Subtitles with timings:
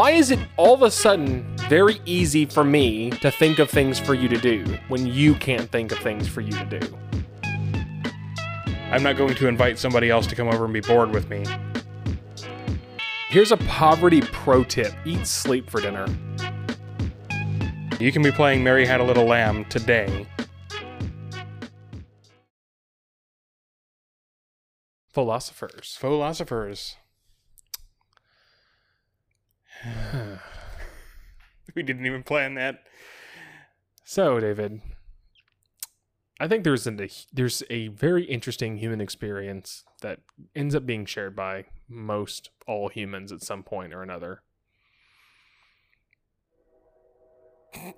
[0.00, 3.98] why is it all of a sudden very easy for me to think of things
[3.98, 6.98] for you to do when you can't think of things for you to do?
[8.90, 11.44] I'm not going to invite somebody else to come over and be bored with me.
[13.28, 16.06] Here's a poverty pro tip eat sleep for dinner.
[18.00, 20.26] You can be playing Mary Had a Little Lamb today.
[25.12, 25.94] Philosophers.
[26.00, 26.96] Philosophers.
[31.74, 32.84] we didn't even plan that.
[34.04, 34.80] So, David,
[36.40, 40.20] I think there's an, there's a very interesting human experience that
[40.54, 44.42] ends up being shared by most all humans at some point or another.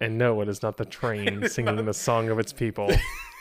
[0.00, 2.90] and no, it is not the train singing the song of its people.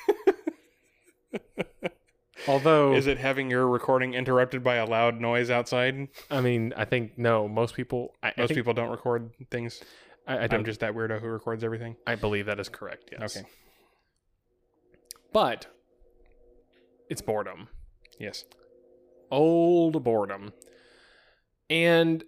[2.47, 6.07] Although, Is it having your recording interrupted by a loud noise outside?
[6.31, 7.47] I mean, I think no.
[7.47, 9.81] Most people, I, I Most think- people don't record things.
[10.27, 10.59] I, I don't.
[10.59, 11.95] I'm just that weirdo who records everything.
[12.05, 13.09] I believe that is correct.
[13.11, 13.37] Yes.
[13.37, 13.45] Okay.
[15.33, 15.67] but
[17.09, 17.67] it's boredom.
[18.19, 18.43] Yes.
[19.31, 20.51] old boredom.
[21.69, 22.23] And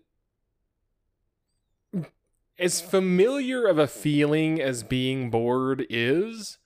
[2.58, 6.58] as familiar of a feeling as being bored is,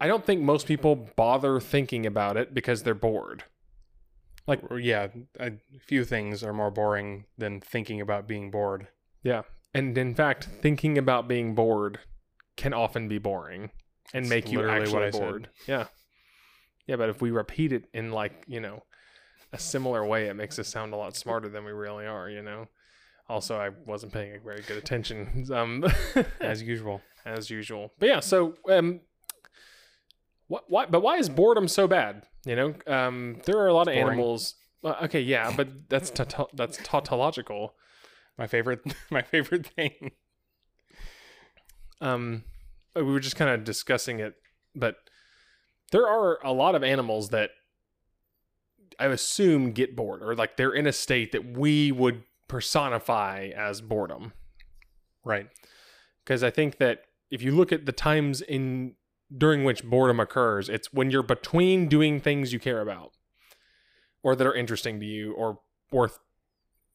[0.00, 3.44] I don't think most people bother thinking about it because they're bored.
[4.46, 5.08] Like, yeah,
[5.40, 5.52] a
[5.86, 8.88] few things are more boring than thinking about being bored.
[9.22, 9.42] Yeah.
[9.72, 12.00] And in fact, thinking about being bored
[12.56, 13.70] can often be boring
[14.12, 15.20] and That's make you actually I said.
[15.20, 15.48] bored.
[15.66, 15.86] Yeah.
[16.86, 18.82] Yeah, but if we repeat it in like, you know,
[19.52, 22.42] a similar way, it makes us sound a lot smarter than we really are, you
[22.42, 22.68] know.
[23.28, 25.82] Also, I wasn't paying very good attention um
[26.40, 27.00] As usual.
[27.24, 27.92] as usual.
[27.98, 29.00] But yeah, so um
[30.48, 32.24] what why but why is boredom so bad?
[32.44, 34.08] You know, um there are a lot of boring.
[34.08, 37.74] animals well, okay, yeah, but that's taut- that's tautological.
[38.36, 40.10] My favorite my favorite thing.
[42.00, 42.42] um
[42.96, 44.34] we were just kind of discussing it
[44.74, 44.96] but
[45.92, 47.50] there are a lot of animals that
[48.98, 53.80] i assume get bored or like they're in a state that we would personify as
[53.80, 54.32] boredom
[55.24, 55.48] Right.
[56.24, 58.94] because i think that if you look at the times in
[59.36, 63.12] during which boredom occurs it's when you're between doing things you care about
[64.22, 65.58] or that are interesting to you or
[65.90, 66.18] worth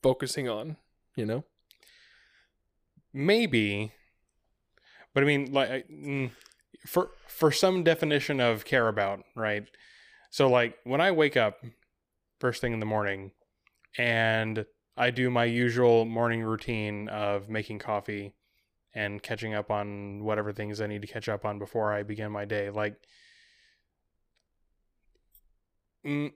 [0.02, 0.78] focusing on
[1.16, 1.44] you know
[3.14, 3.92] Maybe.
[5.14, 6.32] But I mean like mm,
[6.86, 9.66] for for some definition of care about, right?
[10.30, 11.58] So like when I wake up
[12.40, 13.32] first thing in the morning
[13.98, 18.34] and I do my usual morning routine of making coffee
[19.00, 22.34] and catching up on whatever things I need to catch up on before I begin
[22.34, 22.70] my day.
[22.70, 22.96] Like
[26.06, 26.34] mm,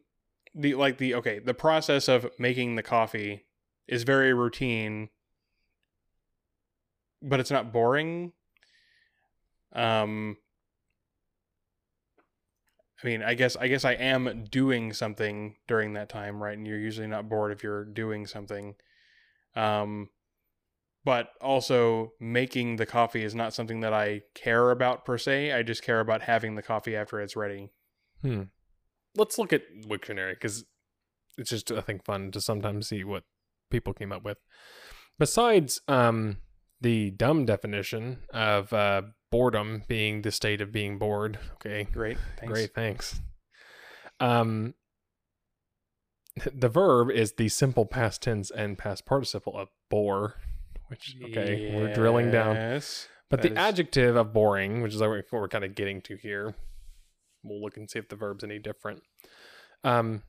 [0.56, 3.46] the like the okay, the process of making the coffee
[3.86, 5.10] is very routine
[7.22, 8.32] but it's not boring.
[9.74, 10.38] Um
[13.04, 16.58] I mean, I guess I guess I am doing something during that time, right?
[16.58, 18.76] And you're usually not bored if you're doing something.
[19.54, 20.08] Um
[21.06, 25.52] but also making the coffee is not something that I care about per se.
[25.52, 27.72] I just care about having the coffee after it's ready.
[28.22, 28.44] Hmm.
[29.16, 30.66] Let's look at Wiktionary because
[31.38, 33.24] it's just I think fun to sometimes see what
[33.70, 34.38] people came up with.
[35.20, 36.38] Besides um,
[36.82, 41.40] the dumb definition of uh, boredom being the state of being bored.
[41.56, 42.18] Okay, Great.
[42.40, 42.54] Thanks.
[42.54, 43.22] great, thanks.
[44.20, 44.76] Um,
[46.54, 50.36] the verb is the simple past tense and past participle of bore,
[50.94, 52.56] which okay, we're drilling down.
[52.56, 53.08] Yes.
[53.32, 56.54] But the is- adjective of boring, which is what we're kind of getting to here,
[57.44, 59.02] we'll look and see if the verb's any different.
[59.84, 60.22] Um,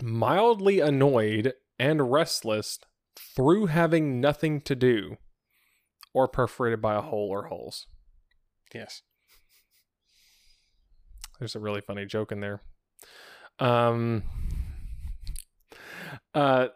[0.00, 2.78] mildly annoyed and restless
[3.16, 5.16] through having nothing to do,
[6.14, 7.88] or perforated by a hole or holes.
[8.72, 9.02] Yes.
[11.40, 12.62] There's a really funny joke in there.
[13.58, 14.22] Um,
[16.34, 16.68] uh,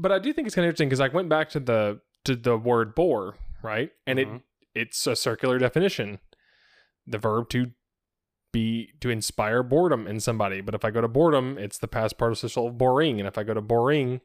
[0.00, 2.34] but I do think it's kind of interesting because I went back to the to
[2.36, 3.90] the word bore, right?
[4.06, 4.36] And Mhm.
[4.36, 4.42] it
[4.74, 6.18] it's a circular definition.
[7.06, 7.72] The verb to
[8.52, 10.60] be to inspire boredom in somebody.
[10.60, 13.42] But if I go to boredom, it's the past participle of boring, and if I
[13.42, 14.20] go to boring,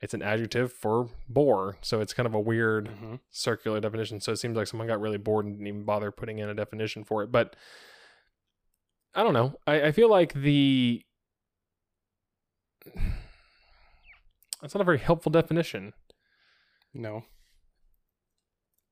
[0.00, 1.78] it's an adjective for bore.
[1.82, 3.20] So it's kind of a weird Mhm.
[3.30, 4.20] circular definition.
[4.20, 6.54] So it seems like someone got really bored and didn't even bother putting in a
[6.54, 7.32] definition for it.
[7.32, 7.56] But
[9.14, 9.58] I don't know.
[9.66, 11.02] I, I feel like the
[14.60, 15.92] that's not a very helpful definition.
[16.94, 17.24] No.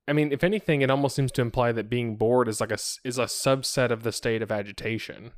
[0.07, 2.79] I mean, if anything, it almost seems to imply that being bored is like a
[3.05, 5.33] is a subset of the state of agitation.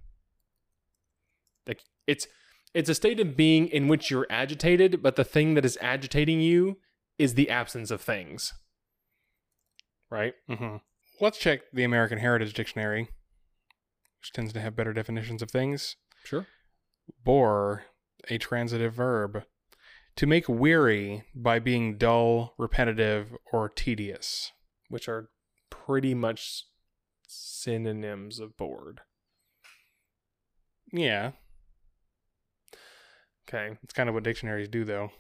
[1.67, 2.27] Like it's
[2.75, 6.41] it's a state of being in which you're agitated, but the thing that is agitating
[6.41, 6.79] you
[7.19, 8.53] is the absence of things.
[10.11, 10.35] Right?
[10.51, 10.77] Mm-hmm.
[11.21, 13.09] Let's check the American Heritage Dictionary,
[14.21, 15.97] which tends to have better definitions of things.
[16.25, 16.47] Sure.
[17.25, 17.85] Bore,
[18.29, 19.45] a transitive verb.
[20.17, 24.53] To make weary by being dull, repetitive, or tedious.
[24.89, 25.29] Which are
[25.71, 26.65] pretty much
[27.27, 29.01] synonyms of bored.
[30.93, 31.33] Yeah,
[33.49, 33.77] Okay.
[33.83, 35.11] it's kind of what dictionaries do, though.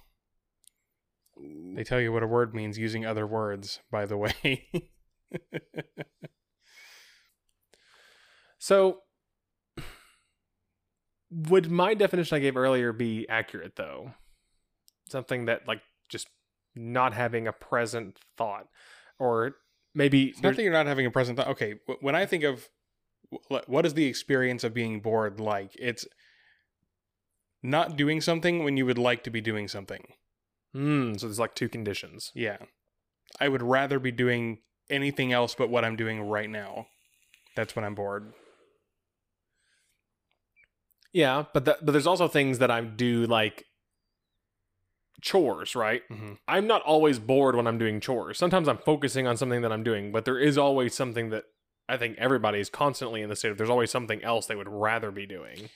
[1.74, 4.66] They tell you what a word means using other words, by the way.
[8.58, 9.02] So,
[11.30, 14.14] would my definition I gave earlier be accurate though?
[15.08, 16.28] Something that like just
[16.74, 18.66] not having a present thought,
[19.18, 19.56] or
[19.94, 21.48] maybe It's not that you're not having a present thought.
[21.48, 22.68] Okay, when I think of
[23.48, 26.06] what is the experience of being bored like, it's
[27.62, 30.04] not doing something when you would like to be doing something.
[30.72, 32.30] Hmm, so there's like two conditions.
[32.34, 32.58] Yeah.
[33.40, 34.58] I would rather be doing
[34.88, 36.86] anything else but what I'm doing right now.
[37.56, 38.32] That's when I'm bored.
[41.12, 43.64] Yeah, but that, but there's also things that I do like
[45.20, 46.02] chores, right?
[46.10, 46.34] Mm-hmm.
[46.46, 48.38] I'm not always bored when I'm doing chores.
[48.38, 51.44] Sometimes I'm focusing on something that I'm doing, but there is always something that
[51.88, 54.68] I think everybody is constantly in the state of there's always something else they would
[54.68, 55.70] rather be doing.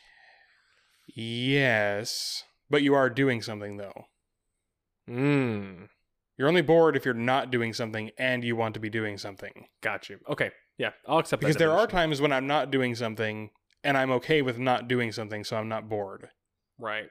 [1.14, 2.44] Yes.
[2.69, 4.04] But you are doing something, though.
[5.06, 5.84] Hmm.
[6.36, 9.66] You're only bored if you're not doing something and you want to be doing something.
[9.82, 10.19] Got you.
[10.28, 10.52] Okay.
[10.78, 11.46] Yeah, I'll accept that.
[11.46, 13.50] Because there are times when I'm not doing something
[13.84, 16.31] and I'm okay with not doing something, so I'm not bored.
[16.78, 17.08] Right.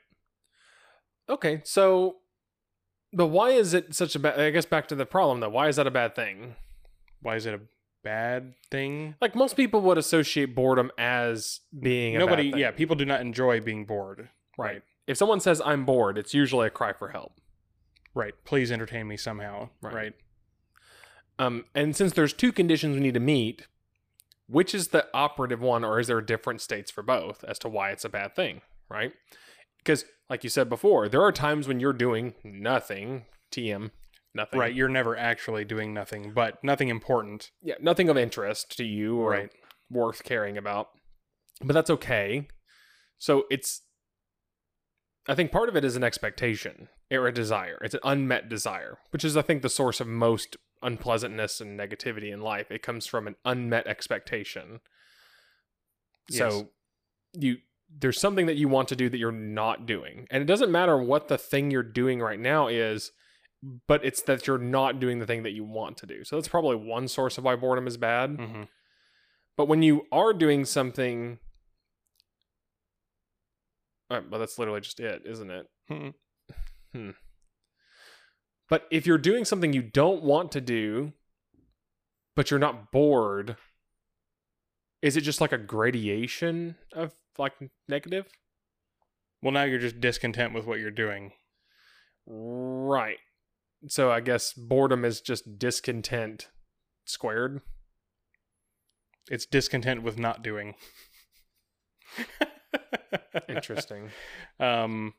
[1.29, 2.17] Okay, so
[3.13, 5.49] but why is it such a bad I guess back to the problem though.
[5.49, 6.55] Why is that a bad thing?
[7.21, 7.61] Why is it a
[8.03, 9.15] bad thing?
[9.21, 12.61] Like most people would associate boredom as being a Nobody, bad thing.
[12.61, 14.29] yeah, people do not enjoy being bored.
[14.57, 14.81] right.
[15.07, 17.33] If someone says I'm bored, it's usually a cry for help.
[18.13, 18.33] Right.
[18.45, 19.69] Please entertain me somehow.
[19.81, 19.93] Right.
[19.93, 20.13] Right.
[21.37, 23.67] Um and since there's two conditions we need to meet,
[24.47, 27.91] which is the operative one or is there different states for both as to why
[27.91, 29.13] it's a bad thing, right?
[29.89, 33.89] Because like you said before, there are times when you're doing nothing, TM,
[34.36, 34.59] nothing.
[34.59, 34.71] Right.
[34.71, 37.50] You're never actually doing nothing, but nothing important.
[37.63, 39.51] yeah, nothing of interest to you or Right.
[39.89, 40.89] worth caring about.
[41.63, 42.47] But that's okay.
[43.18, 43.81] So it's
[45.27, 47.80] I think part of it is an expectation or a desire.
[47.81, 52.31] It's an unmet desire, which is I think the source of most unpleasantness and negativity
[52.31, 52.69] in life.
[52.69, 54.81] It comes from an unmet expectation.
[56.30, 56.38] Yes.
[56.38, 56.69] So
[57.33, 57.57] you
[57.97, 60.27] there's something that you want to do that you're not doing.
[60.30, 63.12] And it doesn't matter what the thing you're doing right now is,
[63.88, 66.24] but it's that you're not doing the thing that you want to do.
[66.24, 68.38] So that's probably one source of why boredom is bad.
[68.39, 68.63] hmm
[69.57, 71.39] But when you are doing something,
[74.09, 75.65] uh, but that's literally just it, isn't it?
[75.89, 76.09] Hmm.
[76.94, 77.09] Hmm.
[78.69, 81.13] But if you're doing something you don't want to do,
[82.35, 83.57] but you're not bored,
[85.01, 87.53] is it just like a gradation of like
[87.88, 88.27] negative?
[89.41, 91.31] Well, now you're just discontent with what you're doing.
[92.25, 93.18] Right.
[93.87, 96.49] So I guess boredom is just discontent
[97.06, 97.61] squared.
[99.30, 100.75] It's discontent with not doing.
[103.49, 104.09] Interesting.
[104.59, 105.13] Um,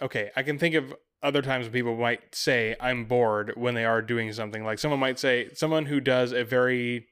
[0.00, 3.84] okay, I can think of other times when people might say I'm bored when they
[3.84, 4.64] are doing something.
[4.64, 7.08] Like someone might say, someone who does a very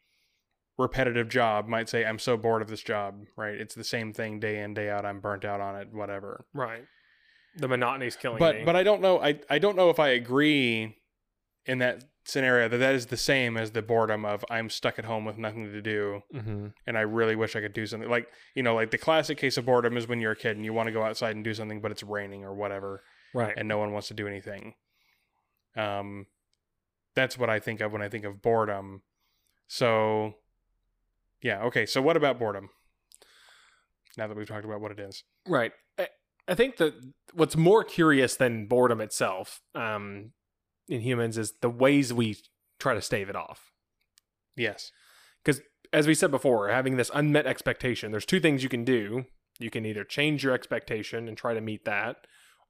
[0.79, 3.55] repetitive job might say, I'm so bored of this job, right?
[3.55, 5.05] It's the same thing day in, day out.
[5.05, 6.47] I'm burnt out on it, whatever.
[6.55, 6.85] right.
[7.55, 8.65] The monotony's killing But me.
[8.65, 9.21] but I don't know.
[9.21, 10.97] I, I don't know if I agree
[11.67, 15.05] in that scenario that that is the same as the boredom of I'm stuck at
[15.05, 16.69] home with nothing to do mm-hmm.
[16.87, 18.09] and I really wish I could do something.
[18.09, 20.65] Like, you know, like the classic case of boredom is when you're a kid and
[20.65, 23.03] you want to go outside and do something, but it's raining or whatever,
[23.35, 23.53] right.
[23.57, 24.75] and no one wants to do anything.
[25.77, 26.27] Um,
[27.15, 29.03] that's what I think of when I think of boredom.
[29.67, 30.35] So,
[31.43, 31.87] yeah, okay.
[31.87, 32.71] So, what about boredom?
[34.17, 35.73] Now that we've talked about what it is, Right.
[35.99, 36.09] I,
[36.47, 36.95] I think that
[37.33, 40.33] what's more curious than boredom itself um,
[40.89, 42.37] in humans is the ways we
[42.79, 43.71] try to stave it off.
[44.57, 44.93] yes,
[45.43, 45.63] Because
[45.95, 49.25] As we said before, having this unmet expectation, there's two things you can do.
[49.59, 52.17] You can either change your expectation and try to meet that,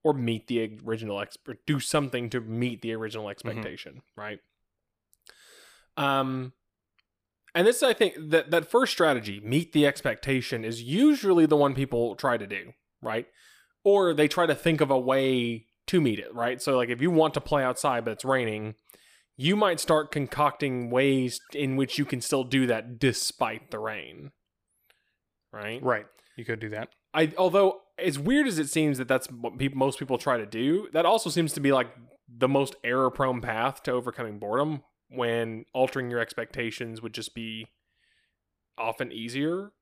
[0.04, 4.38] or meet the original ex- or do something to meet the original expectation, right?
[5.96, 6.52] Um,
[7.54, 11.74] and this, I think, that that first strategy, meet the expectation, is usually the one
[11.74, 13.26] people try to do, right?
[13.84, 16.62] Or they try to think of a way to meet it, right?
[16.62, 18.74] So, like, if you want to play outside but it's raining,
[19.36, 24.30] you might start concocting ways in which you can still do that despite the rain,
[25.52, 25.82] right?
[25.82, 26.06] right.
[26.36, 26.88] You could do that.
[27.12, 30.46] I although as weird as it seems that that's what people, most people try to
[30.46, 31.88] do, that also seems to be like
[32.28, 34.82] the most error prone path to overcoming boredom
[35.14, 37.68] when altering your expectations would just be
[38.78, 39.72] often easier.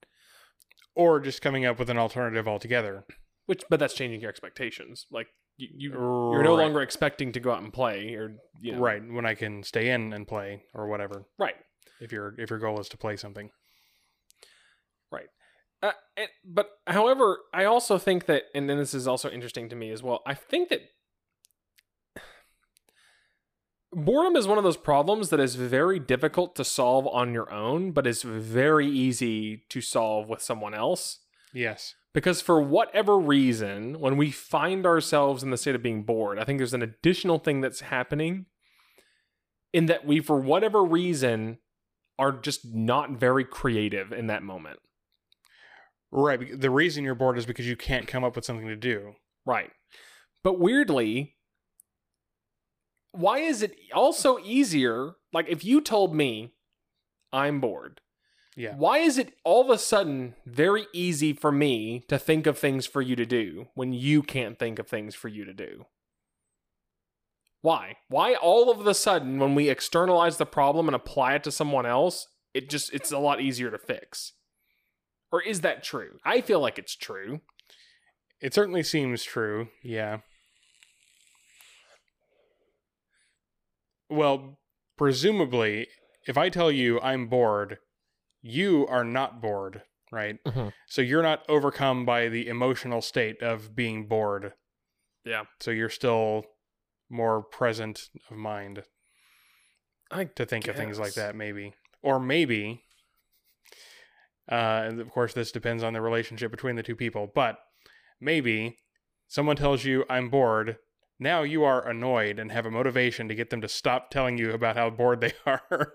[0.95, 3.05] Or just coming up with an alternative altogether.
[3.47, 5.07] Which, but that's changing your expectations.
[5.11, 8.79] Like you, you you're no longer expecting to go out and play, or you know,
[8.79, 11.27] right when I can stay in and play or whatever.
[11.39, 11.55] right.
[12.01, 13.51] If your if your goal is to play something.
[15.83, 19.77] Uh, and, but however, I also think that, and then this is also interesting to
[19.77, 20.21] me as well.
[20.27, 20.83] I think that
[23.93, 27.93] boredom is one of those problems that is very difficult to solve on your own,
[27.93, 31.21] but is very easy to solve with someone else.
[31.53, 31.95] Yes.
[32.13, 36.45] Because for whatever reason, when we find ourselves in the state of being bored, I
[36.45, 38.47] think there's an additional thing that's happening
[39.73, 41.59] in that we, for whatever reason,
[42.19, 44.81] are just not very creative in that moment.
[46.11, 46.61] Right.
[46.61, 49.15] The reason you're bored is because you can't come up with something to do.
[49.47, 49.71] Right.
[50.43, 51.37] But weirdly,
[53.13, 55.13] why is it also easier?
[55.33, 56.53] Like, if you told me
[57.33, 58.01] I'm bored,
[58.57, 58.75] Yeah.
[58.77, 62.87] why is it all of a sudden very easy for me to think of things
[62.87, 65.87] for you to do when you can't think of things for you to do?
[67.63, 67.97] Why?
[68.09, 71.87] Why all of a sudden when we externalize the problem and apply it to someone
[71.87, 74.33] else, it just it's a lot easier to fix?
[75.31, 76.19] Or is that true?
[76.25, 77.41] I feel like it's true.
[78.41, 79.69] It certainly seems true.
[79.83, 80.21] Yeah.
[84.11, 84.59] Well,
[84.97, 85.89] presumably,
[86.27, 87.79] if I tell you I'm bored,
[88.43, 90.43] you are not bored, right?
[90.45, 90.73] Mhm.
[90.87, 94.55] So you're not overcome by the emotional state of being bored.
[95.25, 95.45] Yeah.
[95.61, 96.45] So you're still
[97.09, 98.85] more present of mind
[100.13, 101.73] I like to think of things like that, maybe.
[102.03, 102.83] Or maybe,
[104.51, 107.59] uh, and of course, this depends on the relationship between the two people, but
[108.21, 108.79] maybe
[109.29, 110.79] someone tells you, I'm bored.
[111.23, 114.53] Now you are annoyed and have a motivation to get them to stop telling you
[114.53, 115.95] about how bored they are.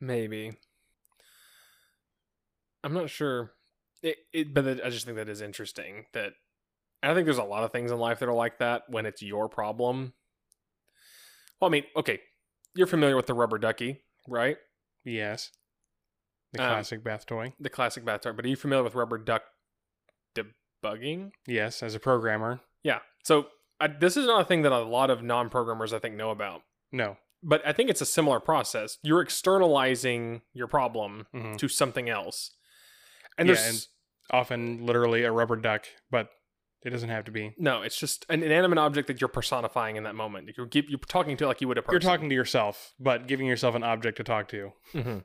[0.00, 0.52] Maybe.
[2.82, 3.52] I'm not sure.
[4.02, 6.06] It, it, but I just think that is interesting.
[6.14, 6.32] That
[7.02, 9.22] I think there's a lot of things in life that are like that when it's
[9.22, 10.14] your problem.
[11.60, 12.20] Well, I mean, okay,
[12.74, 14.56] you're familiar with the rubber ducky, right?
[15.04, 15.50] yes.
[16.54, 17.52] The Um, classic bath toy.
[17.60, 18.32] The classic bath toy.
[18.32, 19.42] But are you familiar with rubber duck
[20.82, 21.30] debugging?
[21.46, 22.60] Yes, as a programmer.
[22.82, 22.98] Yeah.
[23.24, 23.46] So
[23.80, 26.62] I, this is not a thing that a lot of non-programmers I think know about.
[26.92, 27.16] No.
[27.42, 28.98] But I think it's a similar process.
[29.02, 31.56] You're externalizing your problem Mhm.
[31.58, 32.50] to something else.
[33.36, 33.88] And Yeah, there's
[34.30, 36.28] Often literally a rubber duck, but
[36.84, 37.54] it doesn't have to be.
[37.56, 40.50] no, it's just an inanimate object that you're personifying in that moment.
[40.56, 41.92] You're, you're talking to it like you would a person.
[41.94, 44.72] You're talking to yourself, but giving yourself an object to talk to.
[44.92, 45.24] Mhm.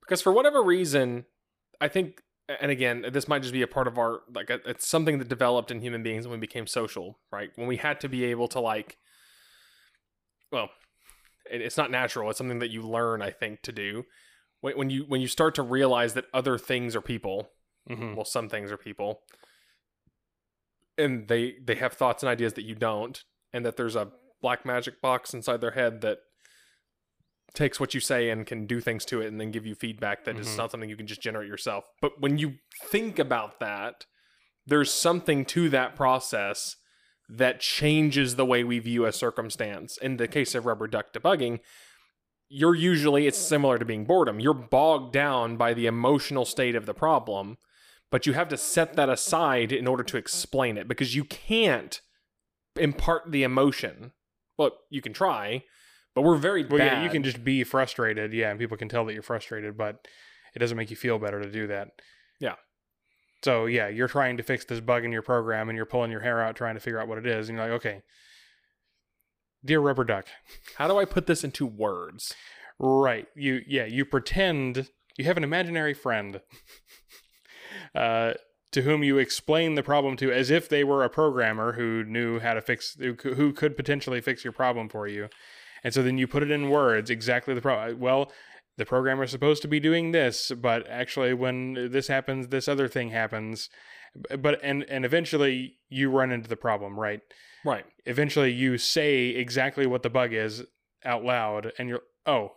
[0.00, 1.26] Because for whatever reason,
[1.80, 2.22] I think,
[2.60, 5.70] and again, this might just be a part of our like it's something that developed
[5.70, 7.50] in human beings when we became social, right?
[7.56, 8.96] When we had to be able to like,
[10.50, 10.70] well,
[11.50, 12.30] it's not natural.
[12.30, 14.04] It's something that you learn, I think, to do.
[14.60, 17.50] When, when you when you start to realize that other things are people,
[17.86, 19.20] hmm well, some things are people,
[20.96, 24.08] and they they have thoughts and ideas that you don't, and that there's a
[24.40, 26.18] black magic box inside their head that
[27.54, 30.24] takes what you say and can do things to it and then give you feedback
[30.24, 30.56] that is Mhm.
[30.58, 31.84] not something you can just generate yourself.
[32.00, 34.06] But when you think about that,
[34.66, 36.76] there's something to that process
[37.28, 39.96] that changes the way we view a circumstance.
[39.98, 41.60] In the case of rubber duck debugging,
[42.48, 44.40] you're usually it's similar to being boredom.
[44.40, 47.58] You're bogged down by the emotional state of the problem,
[48.10, 52.00] but you have to set that aside in order to explain it because you can't
[52.76, 54.12] impart the emotion.
[54.56, 55.64] Well, you can try,
[56.18, 56.84] but we're very Well, bad.
[56.98, 60.04] yeah, you can just be frustrated, yeah, and people can tell that you're frustrated, but
[60.52, 61.90] it doesn't make you feel better to do that.
[62.40, 62.54] Yeah.
[63.44, 66.22] So yeah, you're trying to fix this bug in your program, and you're pulling your
[66.22, 68.02] hair out trying to figure out what it is, and you're like, okay,
[69.64, 70.26] dear rubber duck,
[70.76, 72.34] How do I put this into words?
[72.80, 73.26] right?
[73.36, 76.40] You yeah, you pretend you have an imaginary friend,
[77.94, 78.34] uh,
[78.72, 82.38] to whom you explain the problem to as if they were a programmer who knew
[82.40, 85.28] how to fix who, who could potentially fix your problem for you.
[85.84, 87.94] And so then you put it in words exactly the problem.
[87.94, 88.32] Uh, well,
[88.76, 92.88] the programmer is supposed to be doing this, but actually when this happens, this other
[92.88, 93.68] thing happens.
[94.38, 97.20] But and and eventually you run into the problem, right?
[97.64, 97.84] Right.
[98.06, 100.64] Eventually you say exactly what the bug is
[101.04, 102.52] out loud and you're oh.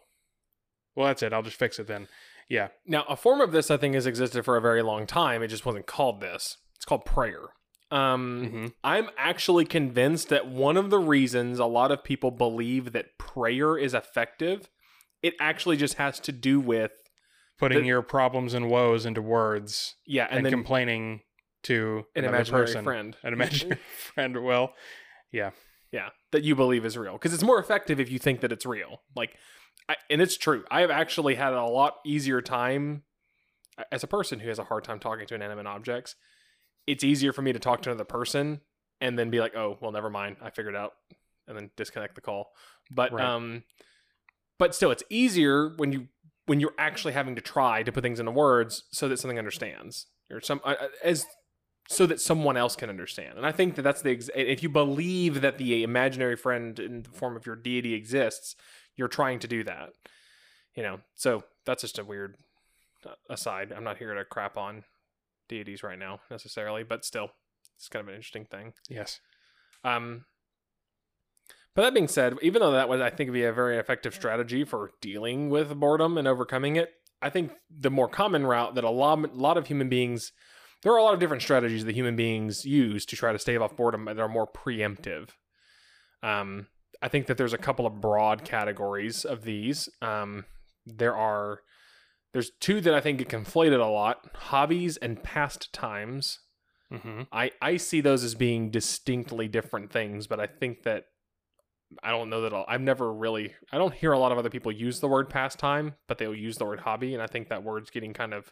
[0.95, 1.33] Well, that's it.
[1.33, 2.07] I'll just fix it then.
[2.49, 2.67] Yeah.
[2.85, 5.41] Now, a form of this I think has existed for a very long time.
[5.41, 6.57] It just wasn't called this.
[6.75, 7.49] It's called prayer.
[7.91, 12.93] Um, hmm I'm actually convinced that one of the reasons a lot of people believe
[12.93, 14.69] that prayer is effective,
[15.21, 16.91] it actually just has to do with
[17.59, 21.21] putting The- your problems and woes into words yeah, and, and, then complaining
[21.63, 22.83] to an imaginary person.
[22.83, 23.79] friend, An imaginary
[24.13, 24.43] friend.
[24.43, 24.73] Well,
[25.31, 25.51] yeah,
[25.91, 28.65] yeah, that you believe is real, because it's more effective if you think that it's
[28.65, 29.01] real.
[29.15, 29.35] Like,
[29.87, 30.63] I, and it's true.
[30.71, 33.03] I have actually had a lot easier time
[33.91, 36.15] as a person who has a hard time talking to inanimate objects.
[36.87, 38.61] It's easier for me to talk to another person
[38.99, 40.37] and then be like, "Oh, well, never mind.
[40.41, 40.93] I figured it out,"
[41.47, 42.51] and then disconnect the call.
[42.89, 43.25] But Right.
[43.25, 43.63] um,
[44.57, 46.07] but still, it's easier when you
[46.45, 50.07] when you're actually having to try to put things into words so that something understands
[50.29, 51.25] or some uh, uh, as
[51.87, 53.37] so that someone else can understand.
[53.37, 57.03] And I think that that's the ex- if you believe that the imaginary friend in
[57.03, 58.55] the form of your deity exists,
[58.95, 59.89] you're trying to do that.
[60.75, 62.37] You know, so that's just a weird
[63.05, 63.73] uh, aside.
[63.75, 64.83] I'm not here to crap on
[65.51, 67.29] deities right now necessarily, but still,
[67.77, 68.73] it's kind of an interesting thing.
[68.89, 69.19] yes.
[69.83, 70.25] Um,
[71.75, 74.63] but that being said, even though that was, I think, be a very effective strategy
[74.63, 76.89] for dealing with boredom and overcoming it,
[77.21, 80.31] I think the more common route that a lot, a lot of human beings,
[80.83, 83.61] there are a lot of different strategies that human beings use to try to stave
[83.61, 85.29] off boredom that are more preemptive.
[86.23, 86.67] Um,
[87.01, 89.87] I think that there's a couple of broad categories of these.
[90.01, 90.45] Um,
[90.85, 91.61] there are,
[92.33, 96.39] there's two that I think get conflated a lot: hobbies and pastimes.
[96.91, 97.21] Mm-hmm.
[97.31, 101.05] I I see those as being distinctly different things, but I think that
[102.03, 104.49] I don't know that I'll, I've never really I don't hear a lot of other
[104.49, 107.63] people use the word pastime, but they'll use the word hobby, and I think that
[107.63, 108.51] word's getting kind of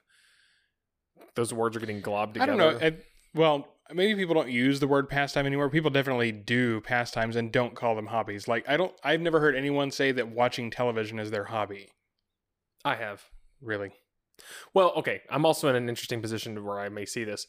[1.35, 2.53] those words are getting globbed together.
[2.53, 2.85] I don't know.
[2.85, 5.69] It, well, maybe people don't use the word pastime anymore.
[5.69, 8.47] People definitely do pastimes and don't call them hobbies.
[8.47, 8.93] Like I don't.
[9.03, 11.89] I've never heard anyone say that watching television is their hobby.
[12.85, 13.23] I have.
[13.61, 13.91] Really.
[14.73, 15.21] Well, okay.
[15.29, 17.45] I'm also in an interesting position where I may see this.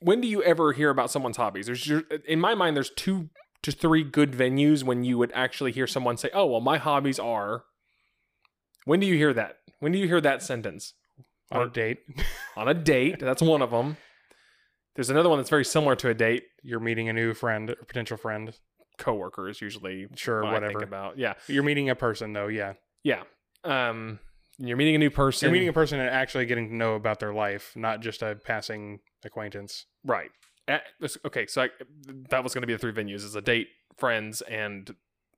[0.00, 1.66] When do you ever hear about someone's hobbies?
[1.66, 3.28] There's your, in my mind, there's two
[3.62, 7.18] to three good venues when you would actually hear someone say, "Oh, well, my hobbies
[7.18, 7.64] are."
[8.86, 9.56] When do you hear that?
[9.80, 10.94] When do you hear that sentence?
[11.50, 11.98] On a date,
[12.56, 13.18] On a date.
[13.20, 13.96] That's one of them.
[14.94, 16.44] There's another one that's very similar to a date.
[16.62, 18.54] you're meeting a new friend or potential friend.
[18.98, 20.84] Coworker is usually Sure, what I think whatever.
[20.84, 21.18] about.
[21.18, 22.48] Yeah, You're meeting a person though.
[22.48, 22.72] Yeah.
[23.04, 23.22] yeah.
[23.64, 24.18] Um,
[24.58, 25.46] you're meeting a new person.
[25.46, 28.36] You're meeting a person and actually getting to know about their life, not just a
[28.44, 29.86] passing acquaintance.
[30.04, 30.30] Right.
[30.66, 30.82] At-
[31.24, 31.68] okay, so I,
[32.30, 34.94] that was going to be the three venues: is a date, friends, and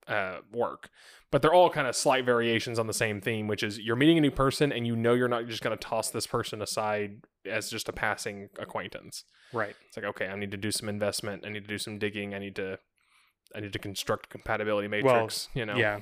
[0.09, 0.91] uh, work.
[1.31, 4.19] But they're all kind of slight variations on the same theme, which is you're meeting
[4.19, 7.21] a new person, and you know you're not just going to toss this person aside
[7.47, 9.23] as just a passing acquaintance.
[9.53, 9.77] Right.
[9.87, 11.45] It's like, okay, I need to do some investment.
[11.47, 12.35] I need to do some digging.
[12.35, 12.79] I need to,
[13.55, 15.49] I need to construct a compatibility matrix.
[15.55, 16.01] you know, Yeah.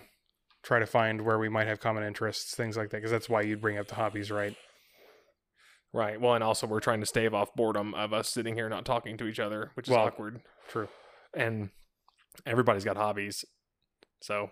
[0.69, 3.41] Try to find where we might have common interests, things like that, because that's why
[3.41, 4.55] you'd bring up the hobbies, right?
[5.95, 6.21] right.
[6.21, 9.17] Well, and also we're trying to stave off boredom of us sitting here not talking
[9.17, 10.43] to each other, which is Well, awkward.
[10.69, 10.89] True.
[11.33, 11.71] and
[12.45, 13.47] everybody's got hobbies.
[14.21, 14.51] So,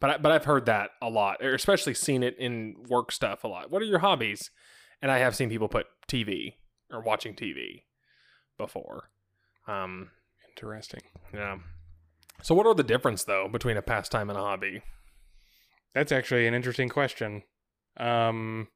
[0.00, 3.44] but I, but I've heard that a lot, or especially seen it in work stuff
[3.44, 3.70] a lot.
[3.70, 4.50] What are your hobbies?
[5.00, 6.54] And I have seen people put TV
[6.90, 7.82] or watching TV
[8.58, 9.10] before.
[9.68, 10.10] Um,
[10.48, 11.02] Interesting.
[11.32, 11.58] yeah.
[12.42, 14.82] So, what are the difference though between a pastime and a hobby?
[15.96, 17.42] That's actually an interesting question.
[17.96, 18.68] Um,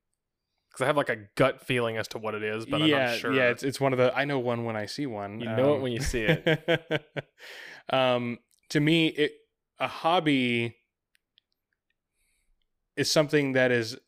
[0.71, 3.03] Because I have like a gut feeling as to what it is, but yeah, I'm
[3.11, 3.35] not sure.
[3.35, 4.11] yeah, it's it's one of the.
[4.17, 5.39] I know one when I see one.
[5.39, 7.05] you know it Um, when you see it.
[7.93, 8.39] um,
[8.71, 9.33] to me, it
[9.79, 10.77] a hobby
[12.97, 13.99] is something that is.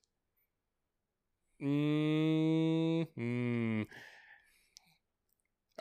[1.63, 3.87] Mm, mm.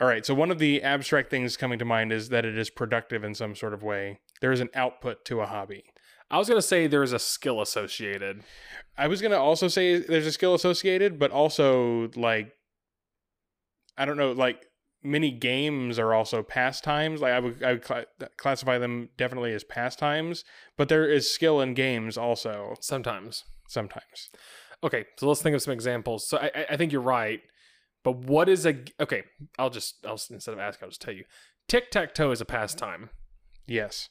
[0.01, 0.25] All right.
[0.25, 3.35] So one of the abstract things coming to mind is that it is productive in
[3.35, 4.19] some sort of way.
[4.41, 5.85] There is an output to a hobby.
[6.31, 8.43] I was gonna say there's a skill associated.
[8.97, 12.53] I was gonna also say there's a skill associated, but also like
[13.97, 14.65] I don't know, like
[15.03, 17.21] many games are also pastimes.
[17.21, 18.05] Like I would I would cla
[18.37, 20.43] classify them definitely as pastimes,
[20.77, 23.43] but there is skill in games also Sometimes.
[23.67, 24.29] sometimes.
[24.83, 26.27] Okay, so let's think of some examples.
[26.27, 27.41] So I, I- I think you're right,
[28.03, 29.23] but what is a okay?
[29.59, 31.25] I'll just I'll instead of ask, I'll just tell you.
[31.67, 33.09] Tic tac toe is a pastime
[33.67, 34.09] Yes.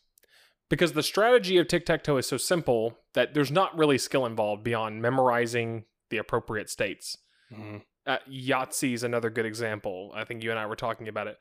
[0.71, 4.25] Because the strategy of tic tac toe is so simple that there's not really skill
[4.25, 7.19] involved beyond memorizing the appropriate states.
[7.53, 7.83] Mhm.
[8.07, 10.11] Uh, Yahtzee is another good example.
[10.15, 11.37] I think you and I were talking about it.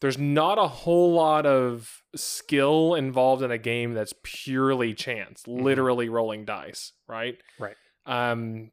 [0.00, 6.08] There's not a whole lot of skill involved in a game that's purely chance, literally
[6.08, 7.36] rolling dice, right?
[7.58, 7.76] Right.
[8.06, 8.70] Um,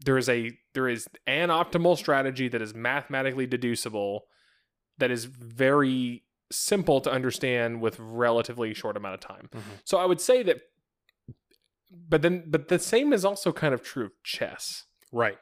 [0.00, 4.20] there is a there is an optimal strategy that is mathematically deducible,
[4.98, 9.48] that is very simple to understand with relatively short amount of time.
[9.52, 9.62] Mhm.
[9.84, 10.58] So I would say that,
[11.90, 15.38] but then but the same is also kind of true of chess Right.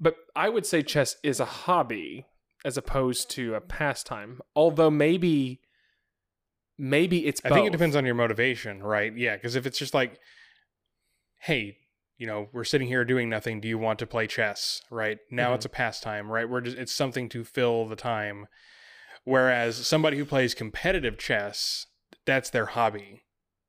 [0.00, 2.26] but I would say chess is a hobby
[2.64, 4.40] as opposed to a pastime.
[4.54, 5.60] Although maybe,
[6.78, 7.40] maybe it's.
[7.44, 9.16] I think it depends on your motivation, right?
[9.16, 10.18] Yeah, because if it's just like,
[11.40, 11.78] hey,
[12.18, 13.60] you know, we're sitting here doing nothing.
[13.60, 14.80] Do you want to play chess?
[14.90, 15.54] Right now, Mhm.
[15.56, 16.30] it's a pastime.
[16.30, 18.46] Right, we're just it's something to fill the time.
[19.24, 21.86] Whereas somebody who plays competitive chess,
[22.26, 23.22] that's their hobby.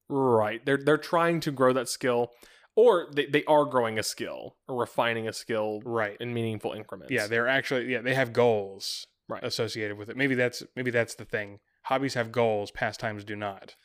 [0.09, 0.65] Right.
[0.65, 2.31] They're they're trying to grow that skill,
[2.75, 6.17] or they, they are growing a skill or refining a skill Right.
[6.19, 7.11] in meaningful increments.
[7.11, 9.43] Yeah, they're actually yeah they have goals Right.
[9.43, 10.17] associated with it.
[10.17, 11.59] Maybe that's maybe that's the thing.
[11.83, 12.71] Hobbies have goals.
[12.71, 13.75] Pastimes do not.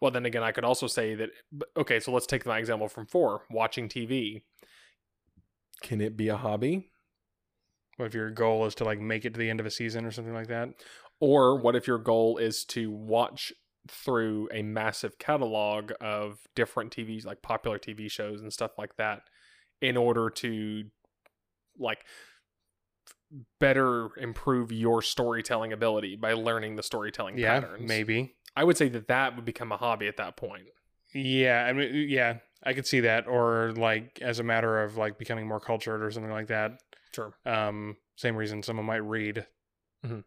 [0.00, 1.30] Well, then again, I could also say that.
[1.76, 4.42] Okay, so let's take my example from four: watching TV.
[5.82, 6.90] Can it be a hobby?
[7.96, 10.04] What if your goal is to like make it to the end of a season
[10.04, 10.68] or something like that?
[11.20, 13.52] Or what if your goal is to watch
[13.88, 19.22] through a massive catalog of different TVs, like popular TV shows and stuff like that,
[19.80, 20.84] in order to
[21.78, 22.04] like
[23.60, 27.88] better improve your storytelling ability by learning the storytelling Yeah, patterns?
[27.88, 28.34] maybe.
[28.54, 30.66] I would say that that would become a hobby at that point.
[31.14, 35.18] Yeah, I mean, yeah, I could see that, or like as a matter of like
[35.18, 36.72] becoming more cultured or something like that.
[37.14, 37.32] Sure.
[37.44, 39.46] Um, same reason someone might read,
[40.04, 40.24] Mhm.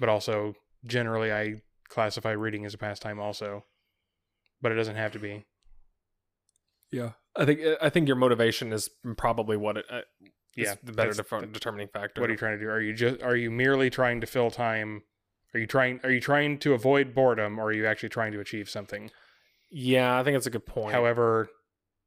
[0.00, 0.54] But also
[0.86, 3.64] generally I classify reading as a pastime also,
[4.60, 5.44] but it doesn't have to be.
[6.90, 9.86] Yeah, I think I think your motivation is probably what it.
[9.90, 10.00] Uh,
[10.56, 12.20] is Yeah, the better defi- determining factor.
[12.20, 12.70] What are you trying to do?
[12.70, 15.02] Are you just are you merely trying to fill time?
[15.52, 18.40] Are you trying are you trying to avoid boredom, or are you actually trying to
[18.40, 19.10] achieve something?
[19.70, 20.92] Yeah, I think that's a good point.
[20.92, 21.48] However,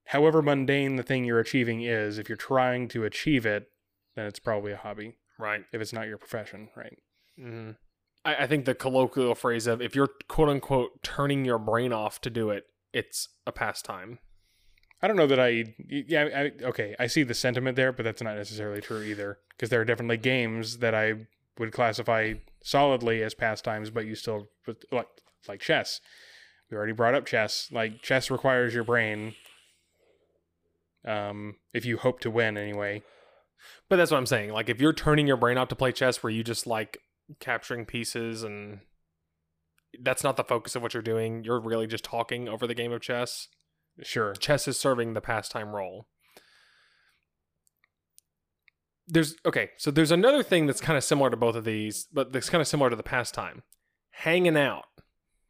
[0.06, 3.68] however mundane the thing you're achieving is, if you're trying to achieve it,
[4.16, 5.18] then it's probably a hobby.
[5.38, 5.66] right.
[5.74, 6.98] If it's not your profession, right?
[7.38, 7.72] Hmm
[8.26, 12.22] I, I think the colloquial phrase of if you're quote unquote turning your brain off
[12.22, 14.20] to do it, it's a pastime.
[15.02, 15.76] I don't know that I.
[15.88, 19.38] Yeah, I, okay, I see the sentiment there, but that's not necessarily true either.
[19.50, 21.28] Because there are definitely games that I
[21.60, 24.50] would classify solidly as pastimes, but you still
[24.92, 25.08] like
[25.48, 26.02] like chess.
[26.70, 27.70] We already brought up chess.
[27.72, 29.36] Like chess requires your brain.
[31.06, 33.04] Um, if you hope to win, anyway.
[33.88, 34.52] But that's what I'm saying.
[34.52, 36.98] Like if you're turning your brain off to play chess, where you just like
[37.40, 38.80] capturing pieces and
[40.00, 41.44] that's not the focus of what you're doing.
[41.44, 43.48] You're really just talking over the game of chess.
[44.04, 44.34] Sure.
[44.34, 46.08] chess is serving the pastime role.
[49.08, 52.34] There's okay, so there's another thing that's kind of similar to both of these, but
[52.34, 53.64] that's kind of similar to the pastime.
[54.12, 54.86] Hanging out.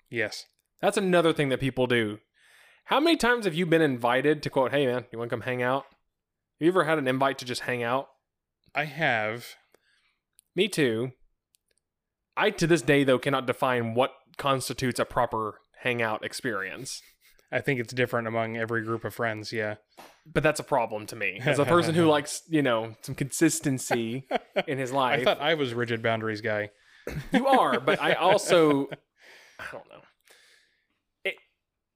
[0.10, 0.46] Yes.
[0.80, 2.20] That's another thing that people do.
[2.86, 5.42] How many times have you been invited to quote, "Hey man, you want to come
[5.42, 8.10] hang out?" Have you ever had an invite to just hang out?
[8.74, 9.56] I have.
[10.56, 11.12] Me too.
[12.38, 17.02] I to this day though cannot define what constitutes a proper hangout experience.
[17.52, 19.54] I think it's different among every group of friends.
[19.54, 19.76] Yeah.
[20.26, 21.40] But that's a problem to me.
[21.44, 24.28] As a person who likes, you know, some consistency
[24.68, 25.22] in his life.
[25.22, 26.72] I thought I was rigid boundaries guy.
[27.32, 28.90] You are, but I also
[29.60, 30.02] I don't know.
[31.24, 31.36] It,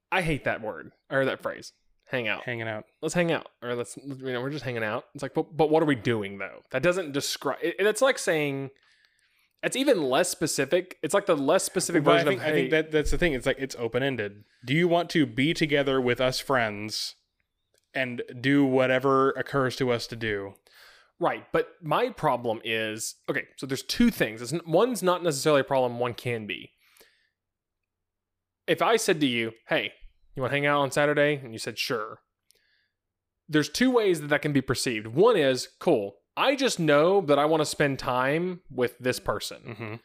[0.10, 1.74] I hate that word or that phrase.
[2.08, 2.44] Hang out.
[2.44, 2.86] hanging out.
[3.02, 5.06] Let's hang out, or let's you know we're just hanging out.
[5.14, 6.62] It's like, but but what are we doing though?
[6.72, 7.60] That doesn't describe.
[7.62, 8.70] It, it's like saying.
[9.64, 10.98] It's even less specific.
[11.04, 13.18] It's like the less specific But I version think, of I think that that's the
[13.18, 13.34] thing.
[13.34, 14.44] It's like it's open ended.
[14.66, 17.16] Do you want to be together with us friends
[17.94, 20.54] and do whatever occurs to us to do?
[21.20, 23.46] Right, but my problem is okay.
[23.58, 24.42] So there's two things.
[24.42, 26.00] It's, one's not necessarily a problem.
[26.00, 26.72] One can be.
[28.66, 29.94] If I said to you, "Hey,
[30.36, 32.22] you want to hang out on Saturday?" and you said, "Sure,"
[33.48, 35.08] there's two ways that that can be perceived.
[35.08, 39.58] One is, "Cool, I just know that I want to spend time with this person,
[39.68, 39.96] Mm-hmm.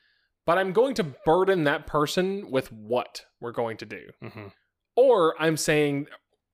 [0.45, 4.47] but I'm going to burden that person with what we're going to do." Mm-hmm.
[4.97, 6.07] Or I'm saying,